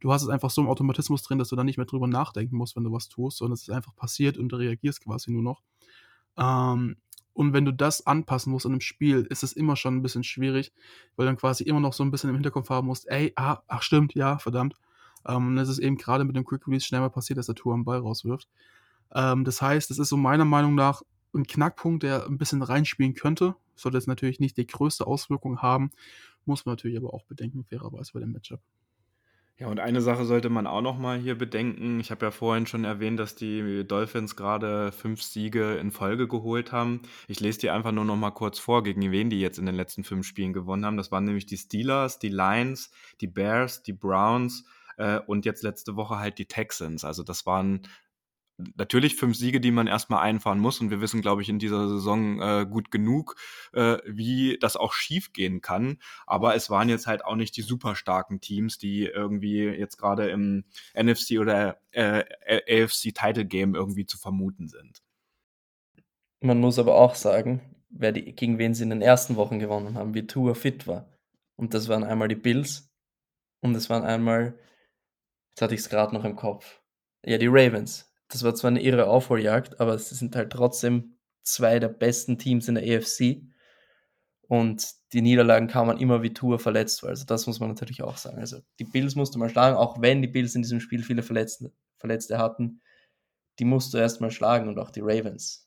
[0.00, 2.56] Du hast es einfach so im Automatismus drin, dass du dann nicht mehr drüber nachdenken
[2.56, 5.42] musst, wenn du was tust, sondern es ist einfach passiert und du reagierst quasi nur
[5.42, 5.62] noch.
[6.38, 6.96] Ähm,
[7.36, 10.24] und wenn du das anpassen musst in einem Spiel, ist es immer schon ein bisschen
[10.24, 10.72] schwierig,
[11.16, 13.82] weil dann quasi immer noch so ein bisschen im Hinterkopf haben musst, ey, ah, ach
[13.82, 14.74] stimmt, ja, verdammt.
[15.28, 17.54] Ähm, und es ist eben gerade mit dem Quick Release schnell mal passiert, dass der
[17.54, 18.48] Tour am Ball rauswirft.
[19.14, 21.02] Ähm, das heißt, es ist so meiner Meinung nach
[21.34, 23.54] ein Knackpunkt, der ein bisschen reinspielen könnte.
[23.74, 25.90] Sollte jetzt natürlich nicht die größte Auswirkung haben,
[26.46, 28.60] muss man natürlich aber auch bedenken, fairerweise bei dem Matchup.
[29.58, 31.98] Ja, und eine Sache sollte man auch noch mal hier bedenken.
[31.98, 36.72] Ich habe ja vorhin schon erwähnt, dass die Dolphins gerade fünf Siege in Folge geholt
[36.72, 37.00] haben.
[37.26, 39.74] Ich lese dir einfach nur noch mal kurz vor, gegen wen die jetzt in den
[39.74, 40.98] letzten fünf Spielen gewonnen haben.
[40.98, 42.90] Das waren nämlich die Steelers, die Lions,
[43.22, 44.66] die Bears, die Browns
[44.98, 47.02] äh, und jetzt letzte Woche halt die Texans.
[47.02, 47.80] Also das waren
[48.58, 50.80] natürlich fünf Siege, die man erstmal einfahren muss.
[50.80, 53.36] Und wir wissen, glaube ich, in dieser Saison äh, gut genug,
[53.72, 55.98] äh, wie das auch schief gehen kann.
[56.26, 60.30] Aber es waren jetzt halt auch nicht die super starken Teams, die irgendwie jetzt gerade
[60.30, 60.64] im
[60.94, 65.02] NFC oder äh, AFC Title Game irgendwie zu vermuten sind.
[66.40, 69.94] Man muss aber auch sagen, wer die, gegen wen sie in den ersten Wochen gewonnen
[69.94, 71.08] haben, wie Tour fit war.
[71.56, 72.90] Und das waren einmal die Bills
[73.62, 74.58] und es waren einmal,
[75.50, 76.82] jetzt hatte ich es gerade noch im Kopf,
[77.24, 81.78] ja, die Ravens das war zwar eine irre Aufholjagd, aber es sind halt trotzdem zwei
[81.78, 83.42] der besten Teams in der EFC.
[84.48, 87.04] Und die Niederlagen kamen immer wie Tour verletzt.
[87.04, 88.38] Also das muss man natürlich auch sagen.
[88.38, 91.22] Also die Bills musst du mal schlagen, auch wenn die Bills in diesem Spiel viele
[91.22, 92.80] Verletzte, Verletzte hatten.
[93.58, 95.65] Die musst du erstmal schlagen und auch die Ravens.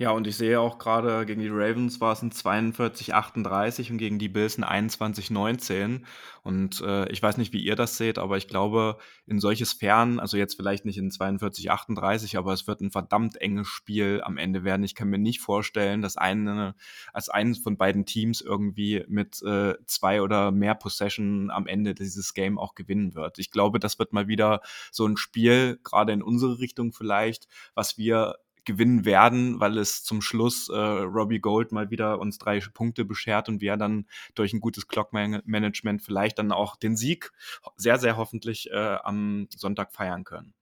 [0.00, 4.18] Ja, und ich sehe auch gerade gegen die Ravens war es ein 42-38 und gegen
[4.18, 6.04] die Bills ein 21-19.
[6.42, 10.18] Und äh, ich weiß nicht, wie ihr das seht, aber ich glaube, in solches Fern,
[10.18, 14.64] also jetzt vielleicht nicht in 42-38, aber es wird ein verdammt enges Spiel am Ende
[14.64, 14.84] werden.
[14.84, 16.74] Ich kann mir nicht vorstellen, dass eine,
[17.12, 22.32] als eines von beiden Teams irgendwie mit äh, zwei oder mehr Possession am Ende dieses
[22.32, 23.38] Game auch gewinnen wird.
[23.38, 27.98] Ich glaube, das wird mal wieder so ein Spiel, gerade in unsere Richtung vielleicht, was
[27.98, 33.04] wir gewinnen werden, weil es zum Schluss äh, Robbie Gold mal wieder uns drei Punkte
[33.04, 37.32] beschert und wir dann durch ein gutes Clock-Management vielleicht dann auch den Sieg
[37.76, 40.54] sehr, sehr hoffentlich äh, am Sonntag feiern können.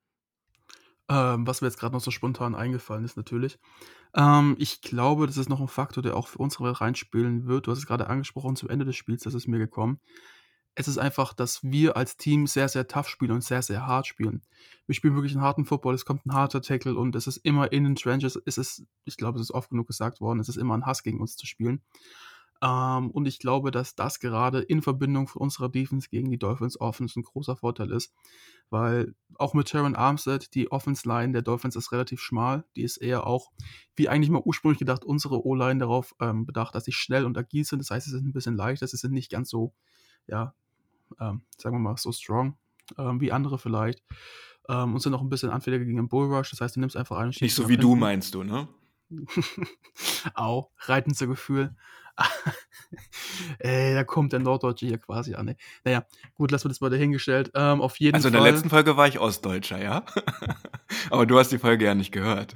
[1.11, 3.59] Ähm, was mir jetzt gerade noch so spontan eingefallen ist, natürlich.
[4.15, 7.67] Ähm, ich glaube, das ist noch ein Faktor, der auch für unsere reinspielen wird.
[7.67, 10.01] Du hast es gerade angesprochen, zum Ende des Spiels, das ist mir gekommen
[10.79, 14.07] es ist einfach, dass wir als Team sehr, sehr tough spielen und sehr, sehr hart
[14.07, 14.43] spielen.
[14.87, 17.73] Wir spielen wirklich einen harten Football, es kommt ein harter Tackle und es ist immer
[17.73, 20.57] in den Trenches, es ist, ich glaube, es ist oft genug gesagt worden, es ist
[20.57, 21.83] immer ein Hass gegen uns zu spielen.
[22.63, 26.81] Ähm, und ich glaube, dass das gerade in Verbindung von unserer Defense gegen die Dolphins
[26.81, 28.15] Offense ein großer Vorteil ist,
[28.71, 32.99] weil auch mit Sharon Armstead, die Offense Line der Dolphins ist relativ schmal, die ist
[32.99, 33.51] eher auch,
[33.97, 37.65] wie eigentlich mal ursprünglich gedacht, unsere O-Line darauf ähm, bedacht, dass sie schnell und agil
[37.65, 39.75] sind, das heißt, sie sind ein bisschen leichter, sie sind nicht ganz so,
[40.29, 40.55] ja,
[41.21, 42.57] ähm, sagen wir mal, so strong
[42.97, 44.03] ähm, wie andere vielleicht.
[44.69, 46.51] Ähm, und sind auch ein bisschen anfälliger gegen den Bullrush.
[46.51, 47.83] Das heißt, du nimmst einfach einen Nicht so wie hinten.
[47.83, 48.69] du meinst du, ne?
[50.35, 51.75] Au, reitenser Gefühl.
[53.59, 55.49] Ey, da kommt der Norddeutsche hier quasi an.
[55.49, 55.57] Ey.
[55.85, 57.51] Naja, gut, lassen wir das mal dahingestellt.
[57.55, 60.05] Ähm, auf jeden also in Fall, der letzten Folge war ich Ostdeutscher, ja?
[61.11, 62.55] Aber du hast die Folge ja nicht gehört.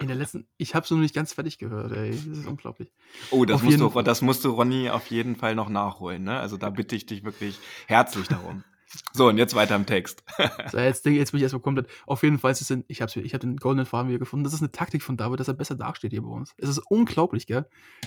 [0.00, 2.10] in der letzten, ich habe es noch nicht ganz fertig gehört, ey.
[2.10, 2.92] Das ist unglaublich.
[3.30, 6.38] Oh, das musst, du, das musst du, Ronny, auf jeden Fall noch nachholen, ne?
[6.38, 8.64] Also da bitte ich dich wirklich herzlich darum.
[9.12, 10.22] So, und jetzt weiter im Text.
[10.70, 11.88] so, jetzt, jetzt bin ich erstmal komplett.
[12.06, 14.44] Auf jeden Fall ist ein, ich habe ich hab den goldenen Faden wieder gefunden.
[14.44, 16.54] Das ist eine Taktik von David, dass er besser dasteht hier bei uns.
[16.56, 17.66] Es ist unglaublich, gell?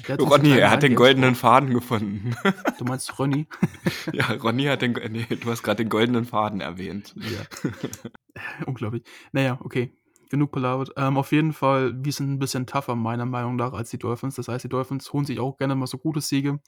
[0.09, 2.35] Ronny, er hat den goldenen Faden gefunden.
[2.77, 3.47] Du meinst Ronny?
[4.13, 7.13] ja, Ronny hat den, nee, du hast gerade den goldenen Faden erwähnt.
[7.15, 7.75] Ja.
[8.65, 9.03] unglaublich.
[9.31, 9.91] Naja, okay
[10.31, 10.91] genug belabert.
[10.97, 14.35] Ähm, auf jeden Fall, wir sind ein bisschen tougher, meiner Meinung nach, als die Dolphins.
[14.35, 16.59] Das heißt, die Dolphins holen sich auch gerne mal so gute Siege.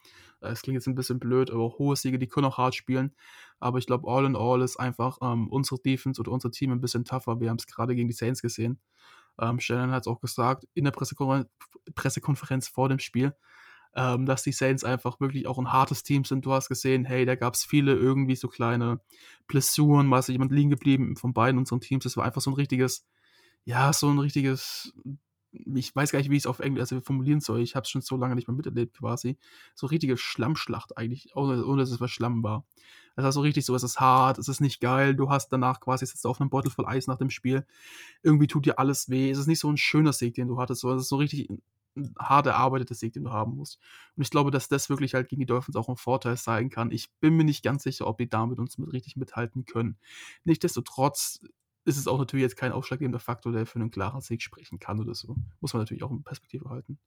[0.41, 3.15] Äh, es klingt jetzt ein bisschen blöd, aber hohe Siege, die können auch hart spielen.
[3.59, 6.81] Aber ich glaube, all in all ist einfach ähm, unsere Defense oder unser Team ein
[6.81, 7.39] bisschen tougher.
[7.39, 8.79] Wir haben es gerade gegen die Saints gesehen.
[9.39, 11.49] Ähm, Shannon hat es auch gesagt in der Pressekonferenz,
[11.95, 13.33] Pressekonferenz vor dem Spiel,
[13.95, 16.45] ähm, dass die Saints einfach wirklich auch ein hartes Team sind.
[16.45, 18.99] Du hast gesehen, hey, da gab es viele irgendwie so kleine
[19.47, 22.03] Blessuren, mal ist jemand liegen geblieben von beiden unseren Teams.
[22.03, 23.05] Das war einfach so ein richtiges
[23.65, 24.93] ja, so ein richtiges
[25.75, 27.61] ich weiß gar nicht, wie ich es auf Englisch also formulieren soll.
[27.61, 29.37] Ich habe es schon so lange nicht mehr miterlebt quasi.
[29.75, 32.65] So richtige Schlammschlacht eigentlich, ohne, ohne dass es was Schlamm war.
[33.15, 36.05] War so richtig so, es ist hart, es ist nicht geil, du hast danach quasi,
[36.07, 37.65] sitzt auf einem Beutel voll Eis nach dem Spiel.
[38.23, 39.29] Irgendwie tut dir alles weh.
[39.31, 41.49] Es ist nicht so ein schöner Sieg, den du hattest, sondern es ist so richtig,
[41.95, 43.79] 'n hart erarbeiteter Sieg, den du haben musst.
[44.15, 46.91] Und ich glaube, dass das wirklich halt gegen die Dolphins auch 'n Vorteil sein kann.
[46.91, 49.97] Ich bin mir nicht ganz sicher, ob die da mit uns mit richtig mithalten können.
[50.45, 51.41] Nichtsdestotrotz
[51.86, 55.00] ist es auch natürlich jetzt kein ausschlaggebender Faktor, der für 'nen klaren Sieg sprechen kann
[55.00, 55.36] oder so.
[55.62, 57.00] Muss man natürlich auch in Perspektive halten.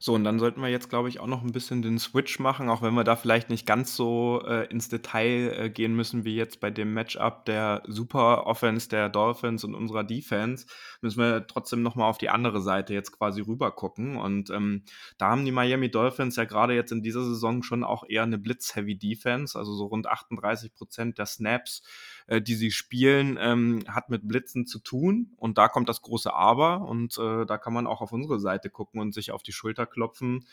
[0.00, 2.68] So, und dann sollten wir jetzt, glaube ich, auch noch ein bisschen den Switch machen,
[2.68, 6.34] auch wenn wir da vielleicht nicht ganz so, äh, ins Detail, äh, gehen müssen wie
[6.34, 10.66] jetzt bei dem Matchup der Super-Offense der Dolphins und unserer Defense,
[11.02, 14.16] müssen wir trotzdem noch mal auf die andere Seite jetzt quasi rüber gucken.
[14.16, 14.84] Und, ähm,
[15.18, 18.38] da haben die Miami Dolphins ja gerade jetzt in dieser Saison schon auch eher eine
[18.38, 21.82] Blitz-Heavy Defense, also so rund 38% der Snaps,
[22.26, 25.32] äh, die sie spielen, ähm, hat mit Blitzen zu tun.
[25.36, 28.70] Und da kommt das große Aber und, äh, da kann man auch auf unsere Seite
[28.70, 30.46] gucken und sich auf die Schulter klopfen.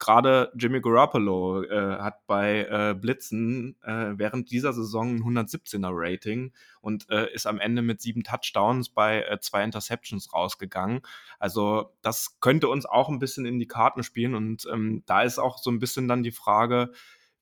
[0.00, 6.52] Gerade Jimmy Garoppolo äh, hat bei äh, Blitzen äh, während dieser Saison ein 117er Rating
[6.80, 11.02] und äh, ist am Ende mit sieben Touchdowns bei äh, zwei Interceptions rausgegangen.
[11.38, 15.38] Also das könnte uns auch ein bisschen in die Karten spielen und ähm, da ist
[15.38, 16.90] auch so ein bisschen dann die Frage,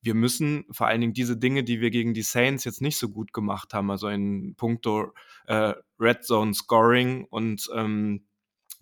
[0.03, 3.09] wir müssen vor allen Dingen diese Dinge, die wir gegen die Saints jetzt nicht so
[3.09, 5.13] gut gemacht haben, also in puncto
[5.47, 8.25] äh, Red Zone Scoring und ähm,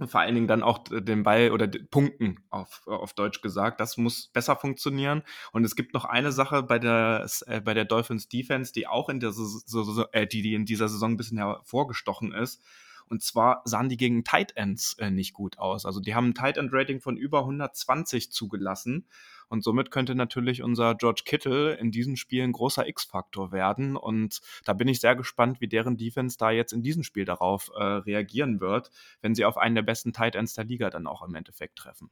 [0.06, 3.80] vor allen Dingen dann auch den Ball oder Punkten auf, auf Deutsch gesagt.
[3.80, 5.22] Das muss besser funktionieren.
[5.52, 9.10] Und es gibt noch eine Sache bei der, äh, bei der Dolphins Defense, die auch
[9.10, 12.62] in der Saison, äh, die, die in dieser Saison ein bisschen hervorgestochen ist.
[13.08, 15.84] Und zwar sahen die gegen Tight Ends äh, nicht gut aus.
[15.84, 19.06] Also die haben ein Tight End Rating von über 120 zugelassen.
[19.50, 23.96] Und somit könnte natürlich unser George Kittle in diesem Spiel ein großer X-Faktor werden.
[23.96, 27.68] Und da bin ich sehr gespannt, wie deren Defense da jetzt in diesem Spiel darauf
[27.74, 31.22] äh, reagieren wird, wenn sie auf einen der besten Tight Ends der Liga dann auch
[31.22, 32.10] im Endeffekt treffen.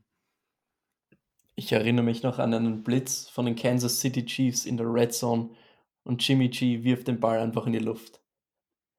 [1.55, 5.15] Ich erinnere mich noch an einen Blitz von den Kansas City Chiefs in der Red
[5.15, 5.51] Zone
[6.03, 8.21] und Jimmy G wirft den Ball einfach in die Luft.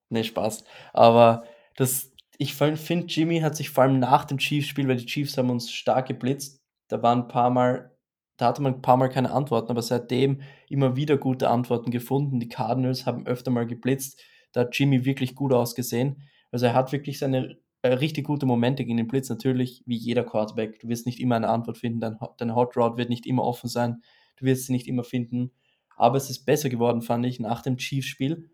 [0.09, 0.63] Ne, Spaß.
[0.93, 1.43] Aber
[1.75, 5.49] das, ich finde, Jimmy hat sich vor allem nach dem Chiefs-Spiel, weil die Chiefs haben
[5.49, 7.98] uns stark geblitzt, da waren ein paar Mal
[8.39, 12.39] da hatte man ein paar Mal keine Antworten, aber seitdem immer wieder gute Antworten gefunden.
[12.39, 14.21] Die Cardinals haben öfter mal geblitzt.
[14.53, 16.23] Da hat Jimmy wirklich gut ausgesehen.
[16.49, 19.27] Also er hat wirklich seine äh, richtig gute Momente gegen den Blitz.
[19.27, 21.99] Natürlich, wie jeder Quarterback, du wirst nicht immer eine Antwort finden.
[21.99, 24.03] Dein, dein Hot Route wird nicht immer offen sein.
[24.37, 25.51] Du wirst sie nicht immer finden.
[25.97, 28.49] Aber es ist besser geworden, fand ich, nach dem Chiefs-Spiel.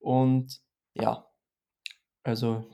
[0.00, 0.60] Und
[0.94, 1.28] ja,
[2.24, 2.68] also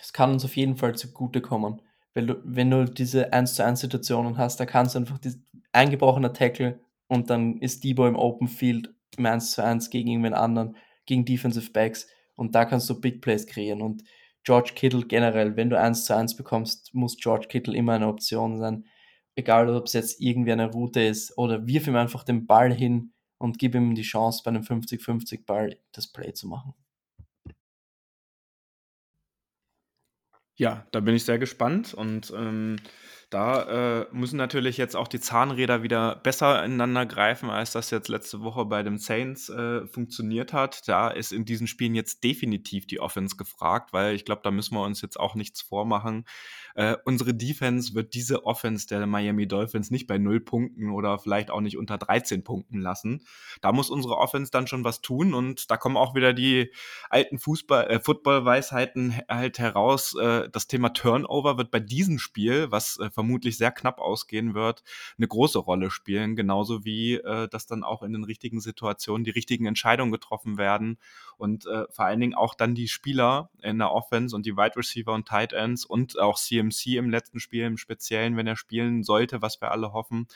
[0.00, 1.82] es kann uns auf jeden Fall zugutekommen.
[2.18, 5.40] Weil du, wenn du diese 1 zu 1 Situationen hast, da kannst du einfach die,
[5.72, 10.34] eingebrochener Tackle und dann ist Debo im Open Field im 1 zu 1 gegen irgendwen
[10.34, 10.76] anderen,
[11.06, 14.02] gegen Defensive Backs und da kannst du Big Plays kreieren und
[14.44, 18.58] George Kittle generell, wenn du 1 zu 1 bekommst, muss George Kittle immer eine Option
[18.58, 18.86] sein.
[19.34, 23.12] Egal, ob es jetzt irgendwie eine Route ist oder wirf ihm einfach den Ball hin
[23.38, 26.74] und gib ihm die Chance, bei einem 50-50 Ball das Play zu machen.
[30.56, 32.76] Ja, da bin ich sehr gespannt und ähm,
[33.30, 38.08] da äh, müssen natürlich jetzt auch die Zahnräder wieder besser ineinander greifen, als das jetzt
[38.08, 40.88] letzte Woche bei den Saints äh, funktioniert hat.
[40.88, 44.74] Da ist in diesen Spielen jetzt definitiv die Offense gefragt, weil ich glaube, da müssen
[44.74, 46.24] wir uns jetzt auch nichts vormachen.
[46.78, 51.50] Äh, unsere Defense wird diese Offense der Miami Dolphins nicht bei null Punkten oder vielleicht
[51.50, 53.24] auch nicht unter 13 Punkten lassen.
[53.60, 56.70] Da muss unsere Offense dann schon was tun und da kommen auch wieder die
[57.10, 60.14] alten Fußball, äh, Football-Weisheiten halt heraus.
[60.14, 64.84] Äh, das Thema Turnover wird bei diesem Spiel, was äh, vermutlich sehr knapp ausgehen wird,
[65.16, 69.32] eine große Rolle spielen, genauso wie äh, dass dann auch in den richtigen Situationen die
[69.32, 70.98] richtigen Entscheidungen getroffen werden
[71.38, 74.76] und äh, vor allen Dingen auch dann die Spieler in der Offense und die Wide
[74.76, 76.36] Receiver und Tight Ends und auch
[76.70, 80.26] CMC im letzten Spiel im Speziellen, wenn er spielen sollte, was wir alle hoffen,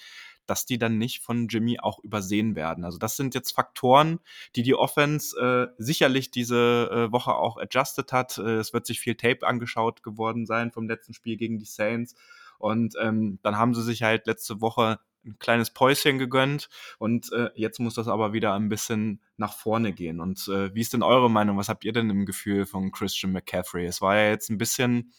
[0.47, 2.85] dass die dann nicht von Jimmy auch übersehen werden.
[2.85, 4.21] Also das sind jetzt Faktoren,
[4.57, 8.39] die die Offense äh, sicherlich diese äh, Woche auch adjusted hat.
[8.39, 12.15] Äh, es wird sich viel Tape angeschaut geworden sein vom letzten Spiel gegen die Saints.
[12.59, 17.51] Und ähm, dann haben sie sich halt letzte Woche ein kleines Päuschen gegönnt und äh,
[17.55, 20.21] jetzt muss das aber wieder ein bisschen nach vorne gehen.
[20.21, 21.59] Und äh, wie ist denn eure Meinung?
[21.59, 23.87] Was habt ihr denn im Gefühl von Christian McCaffrey?
[23.87, 25.13] Es war ja jetzt ein bisschen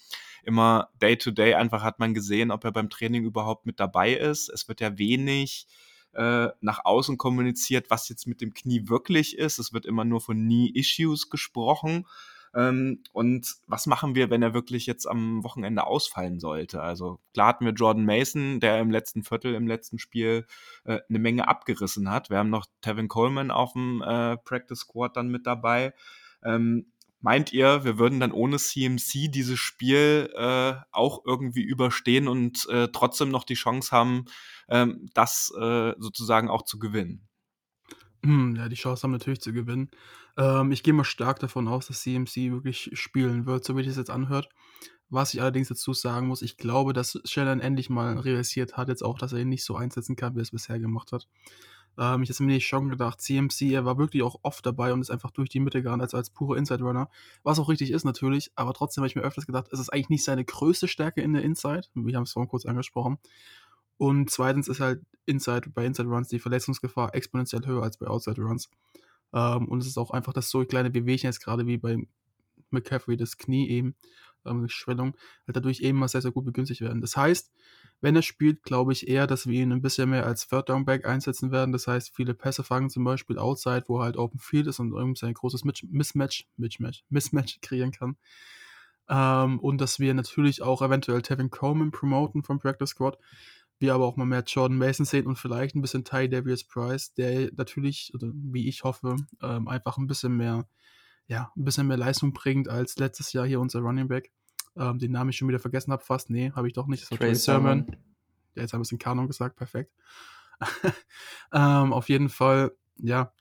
[0.43, 4.13] immer Day to Day, einfach hat man gesehen, ob er beim Training überhaupt mit dabei
[4.13, 4.49] ist.
[4.49, 5.67] Es wird ja wenig
[6.13, 9.57] äh, nach außen kommuniziert, was jetzt mit dem Knie wirklich ist.
[9.57, 12.05] Es wird immer nur von Knee-Issues gesprochen.
[12.55, 16.81] Ähm, und was machen wir, wenn er wirklich jetzt am Wochenende ausfallen sollte?
[16.81, 20.45] Also klar hatten wir Jordan Mason, der im letzten Viertel, im letzten Spiel
[20.85, 22.29] äh, eine Menge abgerissen hat.
[22.29, 25.93] Wir haben noch Tevin Coleman auf dem äh, Practice Squad dann mit dabei.
[26.43, 32.67] Ähm, meint ihr, wir würden dann ohne CMC dieses Spiel äh, auch irgendwie überstehen und
[32.69, 34.25] äh, trotzdem noch die Chance haben,
[34.69, 37.27] ähm, das äh, sozusagen auch zu gewinnen?
[38.25, 39.89] Hm, ja, die Chance haben natürlich zu gewinnen.
[40.37, 43.97] Ähm, ich gehe mal stark davon aus, dass CMC wirklich spielen wird, so wie das
[43.97, 44.49] jetzt anhört.
[45.09, 49.03] Was ich allerdings dazu sagen muss, ich glaube, dass Shannon endlich mal realisiert hat jetzt
[49.03, 51.27] auch, dass er ihn nicht so einsetzen kann, wie er es bisher gemacht hat.
[51.97, 55.11] Ähm, ich habe mir schon gedacht, CMC, er war wirklich auch oft dabei und ist
[55.11, 57.09] einfach durch die Mitte gerannt, also als pure Inside-Runner.
[57.43, 60.09] Was auch richtig ist natürlich, aber trotzdem habe ich mir öfters gedacht, es ist eigentlich
[60.09, 61.87] nicht seine größte Stärke in der Inside.
[61.93, 63.19] Wir haben es vorhin kurz angesprochen.
[63.97, 68.41] Und zweitens ist halt Inside, bei Inside Runs die Verletzungsgefahr exponentiell höher als bei Outside
[68.41, 68.69] Runs.
[69.33, 71.97] Ähm, und es ist auch einfach, dass so kleine Bewegungen jetzt gerade wie bei
[72.69, 73.95] McCaffrey das Knie eben,
[74.45, 75.15] ähm, Schwellung,
[75.47, 77.01] halt dadurch eben mal sehr, sehr gut begünstigt werden.
[77.01, 77.51] Das heißt,
[78.01, 80.83] wenn er spielt, glaube ich eher, dass wir ihn ein bisschen mehr als Third Down
[80.83, 81.71] Back einsetzen werden.
[81.71, 84.91] Das heißt, viele Pässe fangen zum Beispiel Outside, wo er halt Open Field ist und
[84.91, 88.17] irgendwie sein großes Mismatch, Mismatch, Mismatch kreieren kann.
[89.07, 93.17] Ähm, und dass wir natürlich auch eventuell Tevin Coleman promoten vom Practice Squad.
[93.79, 97.13] Wir aber auch mal mehr Jordan Mason sehen und vielleicht ein bisschen Ty Davies Price,
[97.13, 100.67] der natürlich, oder wie ich hoffe, ähm, einfach ein bisschen mehr,
[101.27, 104.31] ja, ein bisschen mehr Leistung bringt als letztes Jahr hier unser Running Back.
[104.75, 106.29] Ähm, den Namen ich schon wieder vergessen habe, fast.
[106.29, 107.03] Nee, habe ich doch nicht.
[107.03, 107.85] Das war Trey Sermon.
[108.55, 109.91] Ja, jetzt haben wir es in Kanon gesagt, perfekt.
[111.51, 113.33] ähm, auf jeden Fall, ja,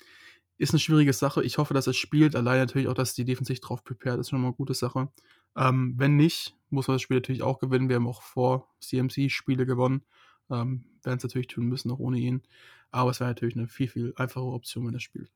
[0.58, 1.42] ist eine schwierige Sache.
[1.42, 2.36] Ich hoffe, dass er spielt.
[2.36, 5.08] Allein natürlich auch, dass die Defense sich drauf prepared, ist schon mal eine gute Sache.
[5.56, 7.88] Ähm, wenn nicht, muss man das Spiel natürlich auch gewinnen.
[7.88, 10.04] Wir haben auch vor CMC Spiele gewonnen.
[10.52, 12.42] Ähm, werden es natürlich tun müssen, auch ohne ihn.
[12.90, 15.30] Aber es wäre natürlich eine viel, viel einfache Option, wenn er spielt.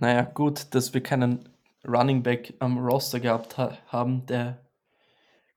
[0.00, 1.48] Naja, gut, dass wir keinen
[1.86, 4.64] Running Back am Roster gehabt ha haben, der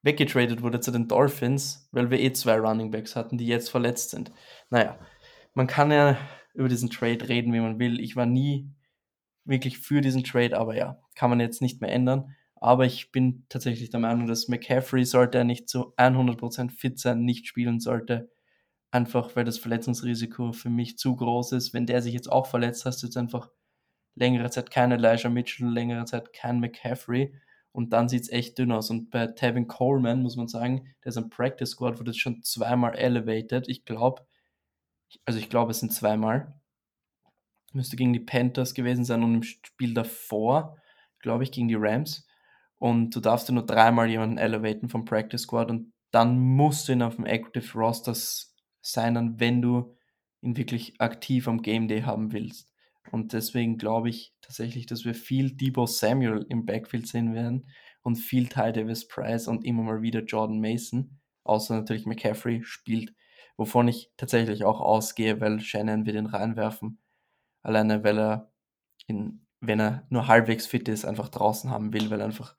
[0.02, 4.10] weggetradet wurde zu den Dolphins, weil wir eh zwei Running Backs hatten, die jetzt verletzt
[4.10, 4.30] sind.
[4.70, 4.98] Naja,
[5.54, 6.16] man kann ja
[6.54, 7.98] über diesen Trade reden, wie man will.
[8.00, 8.70] Ich war nie
[9.44, 12.35] wirklich für diesen Trade, aber ja, kann man jetzt nicht mehr ändern.
[12.56, 17.24] Aber ich bin tatsächlich der Meinung, dass McCaffrey sollte er nicht zu 100% fit sein,
[17.24, 18.30] nicht spielen sollte.
[18.90, 21.74] Einfach weil das Verletzungsrisiko für mich zu groß ist.
[21.74, 23.50] Wenn der sich jetzt auch verletzt, hast du jetzt einfach
[24.14, 27.34] längere Zeit kein Elijah Mitchell, längere Zeit kein McCaffrey.
[27.72, 28.88] Und dann sieht es echt dünn aus.
[28.88, 32.94] Und bei Tevin Coleman muss man sagen, der ist am Practice Squad, wurde schon zweimal
[32.96, 33.68] elevated.
[33.68, 34.26] Ich glaube,
[35.26, 36.58] also ich glaube, es sind zweimal.
[37.72, 40.78] Müsste gegen die Panthers gewesen sein und im Spiel davor,
[41.20, 42.25] glaube ich, gegen die Rams.
[42.86, 46.92] Und du darfst ja nur dreimal jemanden elevaten vom Practice Squad und dann musst du
[46.92, 48.14] ihn auf dem Active Roster
[48.80, 49.96] sein, wenn du
[50.40, 52.70] ihn wirklich aktiv am Game Day haben willst.
[53.10, 57.68] Und deswegen glaube ich tatsächlich, dass wir viel Debo Samuel im Backfield sehen werden
[58.02, 63.12] und viel Ty Davis Price und immer mal wieder Jordan Mason, außer natürlich McCaffrey spielt,
[63.56, 67.00] wovon ich tatsächlich auch ausgehe, weil Shannon wird ihn reinwerfen.
[67.64, 68.52] Alleine, weil er
[69.08, 72.54] ihn, wenn er nur halbwegs fit ist, einfach draußen haben will, weil er einfach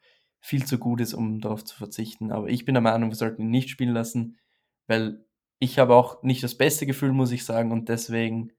[0.48, 2.32] viel zu gut ist, um darauf zu verzichten.
[2.32, 4.40] Aber ich bin der Meinung, wir sollten ihn nicht spielen lassen,
[4.88, 5.26] weil
[5.60, 8.54] ich habe auch nicht das beste Gefühl, muss ich sagen, und deswegen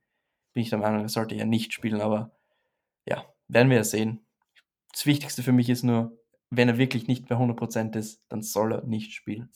[0.52, 2.36] bin ich der Meinung, er sollte ja nicht spielen, aber
[3.06, 4.26] ja, werden wir ja sehen.
[4.92, 6.18] Das Wichtigste für mich ist nur,
[6.50, 9.48] wenn er wirklich nicht bei 100% ist, dann soll er nicht spielen.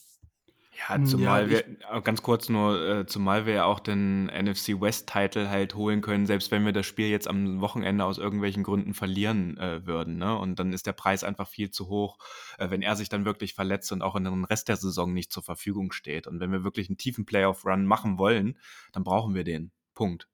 [0.79, 4.81] Ja, hm, zumal ja, wir, ganz kurz nur, äh, zumal wir ja auch den NFC
[4.81, 8.95] West-Title halt holen können, selbst wenn wir das Spiel jetzt am Wochenende aus irgendwelchen Gründen
[8.95, 10.16] verlieren äh, würden.
[10.16, 10.37] Ne?
[10.37, 12.18] Und dann ist der Preis einfach viel zu hoch,
[12.59, 15.31] äh, wenn er sich dann wirklich verletzt und auch in den Rest der Saison nicht
[15.31, 16.27] zur Verfügung steht.
[16.27, 18.59] Und wenn wir wirklich einen tiefen Playoff-Run machen wollen,
[18.93, 19.73] dann brauchen wir den.
[19.95, 20.29] Punkt.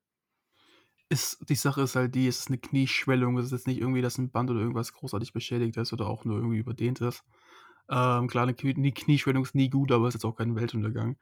[1.08, 4.02] Ist, die Sache ist halt die, es ist eine Knieschwellung, es ist jetzt nicht irgendwie,
[4.02, 7.24] dass ein Band oder irgendwas großartig beschädigt ist oder auch nur irgendwie überdehnt ist.
[7.90, 11.16] Ähm, klar, eine Knie Knieschwellung ist nie gut, aber ist jetzt auch kein Weltuntergang.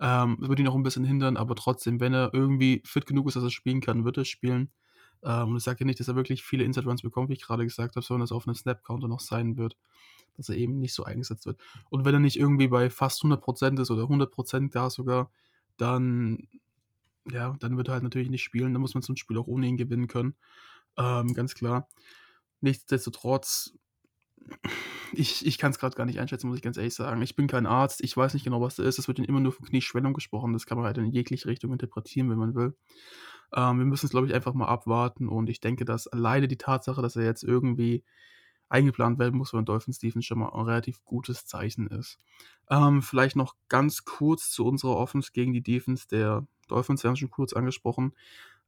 [0.00, 3.28] Ähm, das würde ihn auch ein bisschen hindern, aber trotzdem, wenn er irgendwie fit genug
[3.28, 4.70] ist, dass er spielen kann, wird er spielen.
[5.22, 7.42] Ähm, und ich sage ja nicht, dass er wirklich viele Inside Runs bekommt, wie ich
[7.42, 9.76] gerade gesagt habe, sondern dass er auf einem Snap-Counter noch sein wird,
[10.36, 11.60] dass er eben nicht so eingesetzt wird.
[11.90, 15.30] Und wenn er nicht irgendwie bei fast 100% ist oder 100% da sogar,
[15.76, 16.48] dann,
[17.30, 18.72] ja, dann wird er halt natürlich nicht spielen.
[18.72, 20.34] Dann muss man so ein Spiel auch ohne ihn gewinnen können.
[20.96, 21.88] Ähm, ganz klar.
[22.60, 23.74] Nichtsdestotrotz
[25.12, 27.20] ich, ich kann es gerade gar nicht einschätzen, muss ich ganz ehrlich sagen.
[27.22, 28.98] Ich bin kein Arzt, ich weiß nicht genau, was das ist.
[28.98, 30.52] Es wird immer nur von Knieschwellung gesprochen.
[30.52, 32.74] Das kann man halt in jegliche Richtung interpretieren, wenn man will.
[33.54, 35.28] Ähm, wir müssen es, glaube ich, einfach mal abwarten.
[35.28, 38.04] Und ich denke, dass alleine die Tatsache, dass er jetzt irgendwie
[38.68, 42.18] eingeplant werden muss von Dolphins Defense schon mal ein relativ gutes Zeichen ist.
[42.70, 47.02] Ähm, vielleicht noch ganz kurz zu unserer Offense gegen die Defense der Dolphins.
[47.02, 48.14] Wir haben es schon kurz angesprochen.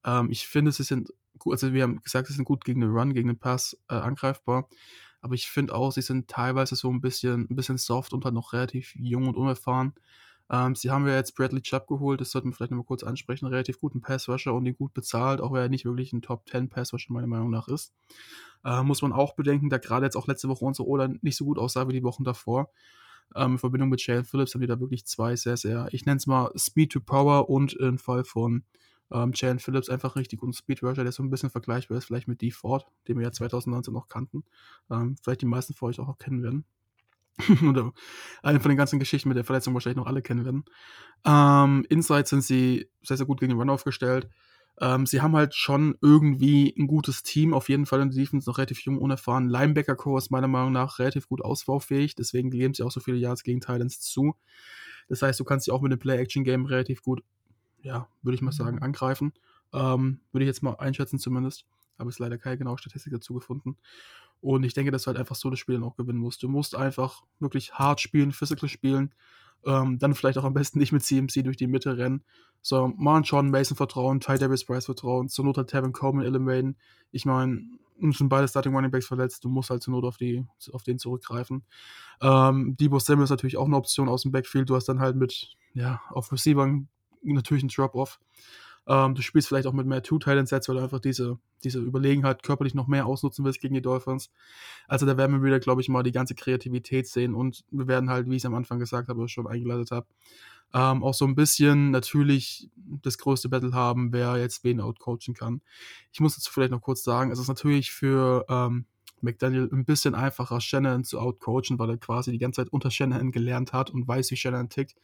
[0.05, 2.91] Ähm, ich finde, sie sind gut, also wir haben gesagt, sie sind gut gegen den
[2.91, 4.69] Run, gegen den Pass äh, angreifbar.
[5.25, 8.35] Aber ich finde auch, sie sind teilweise so ein bisschen, ein bisschen soft und halt
[8.35, 9.95] noch relativ jung und unerfahren.
[10.51, 13.47] Ähm, sie haben ja jetzt Bradley Chubb geholt, das sollten wir vielleicht nochmal kurz ansprechen.
[13.47, 16.47] Einen relativ guten Passrusher und den gut bezahlt, auch wenn er nicht wirklich ein Top
[16.47, 17.95] 10 Passrusher meiner Meinung nach ist.
[18.67, 21.47] Äh, muss man auch bedenken, da gerade jetzt auch letzte Woche unsere Ola nicht so
[21.47, 22.69] gut aussah wie die Wochen davor.
[23.35, 26.19] Ähm, in Verbindung mit Jalen Phillips haben die da wirklich zwei sehr, sehr, ich nenne
[26.19, 28.65] es mal Speed to Power und im Fall von
[29.11, 32.41] Ähm, Jalen Phillips einfach richtig guter Speedrusher, der so ein bisschen vergleichbar ist, vielleicht mit
[32.41, 32.51] D.
[32.51, 34.45] Ford, den wir ja 2019 noch kannten.
[34.91, 36.65] Ähm, vielleicht die meisten von euch auch, auch kennen werden.
[37.69, 37.93] Oder
[38.43, 40.65] eine von den ganzen Geschichten mit der Verletzung wahrscheinlich noch alle kennen werden.
[41.25, 44.29] Ähm, Inside sind sie sehr, sehr gut gegen den Run aufgestellt.
[44.81, 48.49] Ähm, sie haben halt schon irgendwie ein gutes Team, auf jeden Fall in der Defense
[48.49, 49.49] noch relativ jung, unerfahren.
[49.49, 53.45] Linebacker-Core ist meiner Meinung nach relativ gut ausbaufähig, deswegen geben sie auch so viele Yards
[53.45, 54.35] gegen Titans zu.
[55.09, 57.23] Das heißt, du kannst sie auch mit dem Play-Action-Game relativ gut,
[57.85, 59.33] ja, würde ich mal sagen, angreifen.
[59.73, 61.67] Ähm, würde ich jetzt mal einschätzen zumindest.
[61.99, 63.77] Habe ich leider keine genaue Statistik dazu gefunden.
[64.41, 66.43] Und ich denke, dass du halt einfach so das Spiel dann auch gewinnen musst.
[66.43, 69.15] Du musst einfach wirklich hart spielen, physical spielen.
[69.65, 72.23] Ähm, dann vielleicht auch am besten nicht mit CMC durch die Mitte rennen.
[72.61, 76.47] So, mal Sean Mason vertrauen, Ty Davis Price vertrauen, zur Not hat Tevin Coleman.
[76.47, 76.75] Wayne.
[77.13, 77.63] Ich meine,
[78.01, 80.99] sind beide Starting Running Backs verletzt, du musst halt zur Not auf, die, auf den
[80.99, 81.63] zurückgreifen.
[82.21, 84.69] Ähm, Debo Samuel ist natürlich auch eine Option aus dem Backfield.
[84.69, 86.89] Du hast dann halt mit, ja, auf Receivern
[87.33, 88.21] natürlich einen Drop-Off.
[88.87, 92.75] Ähm, du spielst vielleicht auch mit mehr Two-Talent-Sets, weil du einfach diese, diese Überlegenheit körperlich
[92.75, 94.31] noch mehr ausnutzen willst gegen die Dolphins.
[94.89, 98.11] Also da werden wir wieder, glaube ich, mal die ganze Kreativität sehen und wir werden
[98.11, 100.07] halt, wie ich es am Anfang gesagt habe, schon eingeleitet habe,
[100.75, 105.63] ähm, auch so ein bisschen natürlich das größte Battle haben, wer jetzt wen outcoachen kann.
[106.13, 108.85] Ich muss dazu vielleicht noch kurz sagen, es ist natürlich für ähm,
[109.21, 113.33] McDaniel ein bisschen einfacher, Shannon zu outcoachen, weil er quasi die ganze Zeit unter Shannon
[113.33, 114.97] gelernt hat und weiß, wie Shannon tickt.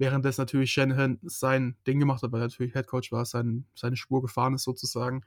[0.00, 3.96] Während das natürlich Shanahan sein Ding gemacht hat, weil er natürlich Headcoach war, sein, seine
[3.96, 5.24] Spur gefahren ist sozusagen.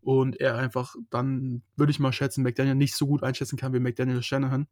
[0.00, 3.78] Und er einfach dann, würde ich mal schätzen, McDaniel nicht so gut einschätzen kann wie
[3.78, 4.66] McDaniel Shanahan.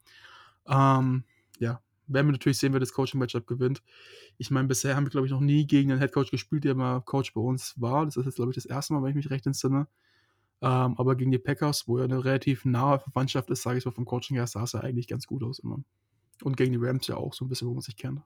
[0.66, 1.22] Ähm,
[1.60, 3.80] ja, werden wir natürlich sehen, wer das Coaching-Matchup gewinnt.
[4.38, 7.02] Ich meine, bisher haben wir, glaube ich, noch nie gegen einen Headcoach gespielt, der mal
[7.02, 8.06] Coach bei uns war.
[8.06, 9.86] Das ist jetzt, glaube ich, das erste Mal, wenn ich mich recht entsinne.
[10.62, 13.92] Ähm, aber gegen die Packers, wo er eine relativ nahe Verwandtschaft ist, sage ich mal,
[13.92, 15.78] vom Coaching her, sah es ja eigentlich ganz gut aus immer.
[16.42, 18.20] Und gegen die Rams ja auch so ein bisschen, wo man sich kennt.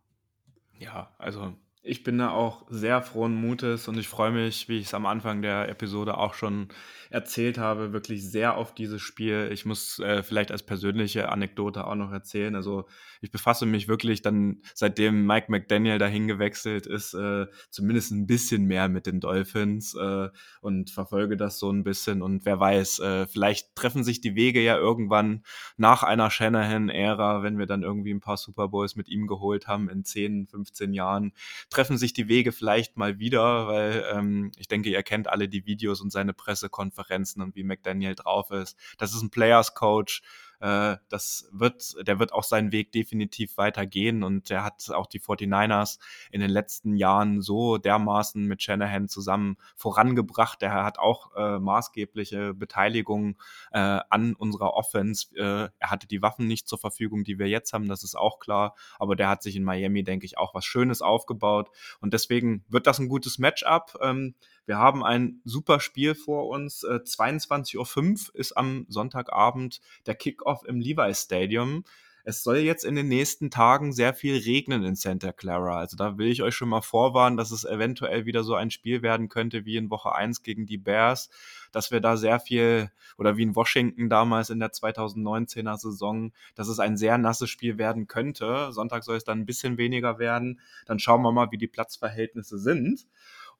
[0.78, 1.54] Ja, also
[1.88, 5.06] ich bin da auch sehr frohen Mutes und ich freue mich, wie ich es am
[5.06, 6.68] Anfang der Episode auch schon
[7.10, 9.48] erzählt habe, wirklich sehr auf dieses Spiel.
[9.52, 12.54] Ich muss äh, vielleicht als persönliche Anekdote auch noch erzählen.
[12.54, 12.86] Also
[13.20, 18.64] ich befasse mich wirklich dann, seitdem Mike McDaniel dahin gewechselt ist, äh, zumindest ein bisschen
[18.66, 20.28] mehr mit den Dolphins äh,
[20.60, 22.20] und verfolge das so ein bisschen.
[22.20, 25.42] Und wer weiß, äh, vielleicht treffen sich die Wege ja irgendwann
[25.76, 29.88] nach einer Shanahan-Ära, wenn wir dann irgendwie ein paar Super Bowls mit ihm geholt haben
[29.88, 31.32] in 10, 15 Jahren,
[31.78, 35.64] treffen sich die Wege vielleicht mal wieder, weil ähm, ich denke, ihr kennt alle die
[35.64, 38.76] Videos und seine Pressekonferenzen und wie McDaniel drauf ist.
[38.98, 40.22] Das ist ein Players Coach
[40.60, 45.20] äh, das wird, der wird auch seinen Weg definitiv weitergehen und der hat auch die
[45.20, 45.98] 49ers
[46.30, 50.60] in den letzten Jahren so dermaßen mit Shanahan zusammen vorangebracht.
[50.62, 53.38] Der hat auch äh, maßgebliche Beteiligung
[53.72, 55.28] äh, an unserer Offense.
[55.36, 58.38] Äh, er hatte die Waffen nicht zur Verfügung, die wir jetzt haben, das ist auch
[58.38, 62.64] klar, aber der hat sich in Miami, denke ich, auch was Schönes aufgebaut und deswegen
[62.68, 63.98] wird das ein gutes Matchup.
[64.02, 64.34] Ähm,
[64.68, 66.84] wir haben ein super Spiel vor uns.
[66.84, 71.84] Äh, 22.05 Uhr ist am Sonntagabend der Kickoff im Levi Stadium.
[72.22, 75.78] Es soll jetzt in den nächsten Tagen sehr viel regnen in Santa Clara.
[75.78, 79.00] Also da will ich euch schon mal vorwarnen, dass es eventuell wieder so ein Spiel
[79.00, 81.30] werden könnte wie in Woche 1 gegen die Bears,
[81.72, 86.68] dass wir da sehr viel oder wie in Washington damals in der 2019er Saison, dass
[86.68, 88.70] es ein sehr nasses Spiel werden könnte.
[88.72, 90.60] Sonntag soll es dann ein bisschen weniger werden.
[90.84, 93.06] Dann schauen wir mal, wie die Platzverhältnisse sind.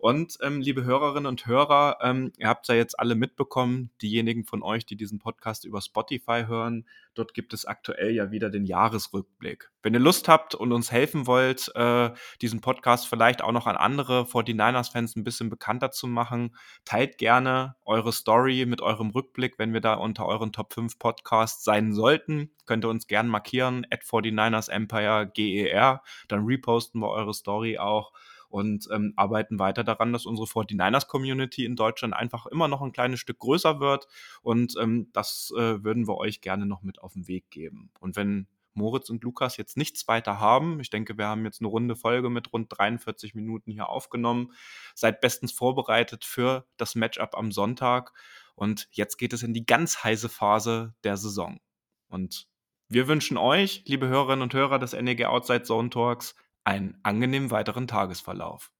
[0.01, 4.63] Und ähm, liebe Hörerinnen und Hörer, ähm, ihr habt ja jetzt alle mitbekommen, diejenigen von
[4.63, 9.73] euch, die diesen Podcast über Spotify hören, dort gibt es aktuell ja wieder den Jahresrückblick.
[9.83, 13.77] Wenn ihr Lust habt und uns helfen wollt, äh, diesen Podcast vielleicht auch noch an
[13.77, 19.73] andere 49ers-Fans ein bisschen bekannter zu machen, teilt gerne eure Story mit eurem Rückblick, wenn
[19.73, 22.53] wir da unter euren Top 5 Podcasts sein sollten.
[22.67, 28.13] Könnt ihr uns gerne markieren, at 49ers Empire GER, dann reposten wir eure Story auch
[28.49, 33.21] und ähm, arbeiten weiter daran, dass unsere 49ers-Community in Deutschland einfach immer noch ein kleines
[33.21, 34.07] Stück größer wird.
[34.43, 37.91] Und ähm, das äh, würden wir euch gerne noch mit auf den Weg geben.
[38.01, 38.47] Und wenn
[38.79, 40.81] Moritz und Lukas jetzt nichts weiter haben.
[40.81, 44.53] Ich denke, wir haben jetzt eine runde Folge mit rund 43 Minuten hier aufgenommen.
[44.95, 48.13] Seid bestens vorbereitet für das Matchup am Sonntag.
[48.55, 51.61] Und jetzt geht es in die ganz heiße Phase der Saison.
[52.09, 52.49] Und
[52.89, 56.35] wir wünschen euch, liebe Hörerinnen und Hörer des NEG Outside Zone Talks,
[56.69, 58.71] einen angenehmen weiteren Tagesverlauf.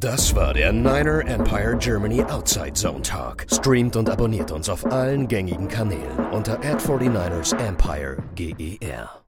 [0.00, 3.46] Das war der Niner Empire Germany Outside Zone Talk.
[3.50, 9.23] Streamt und abonniert uns auf allen gängigen Kanälen unter ad 49 ersempire GER.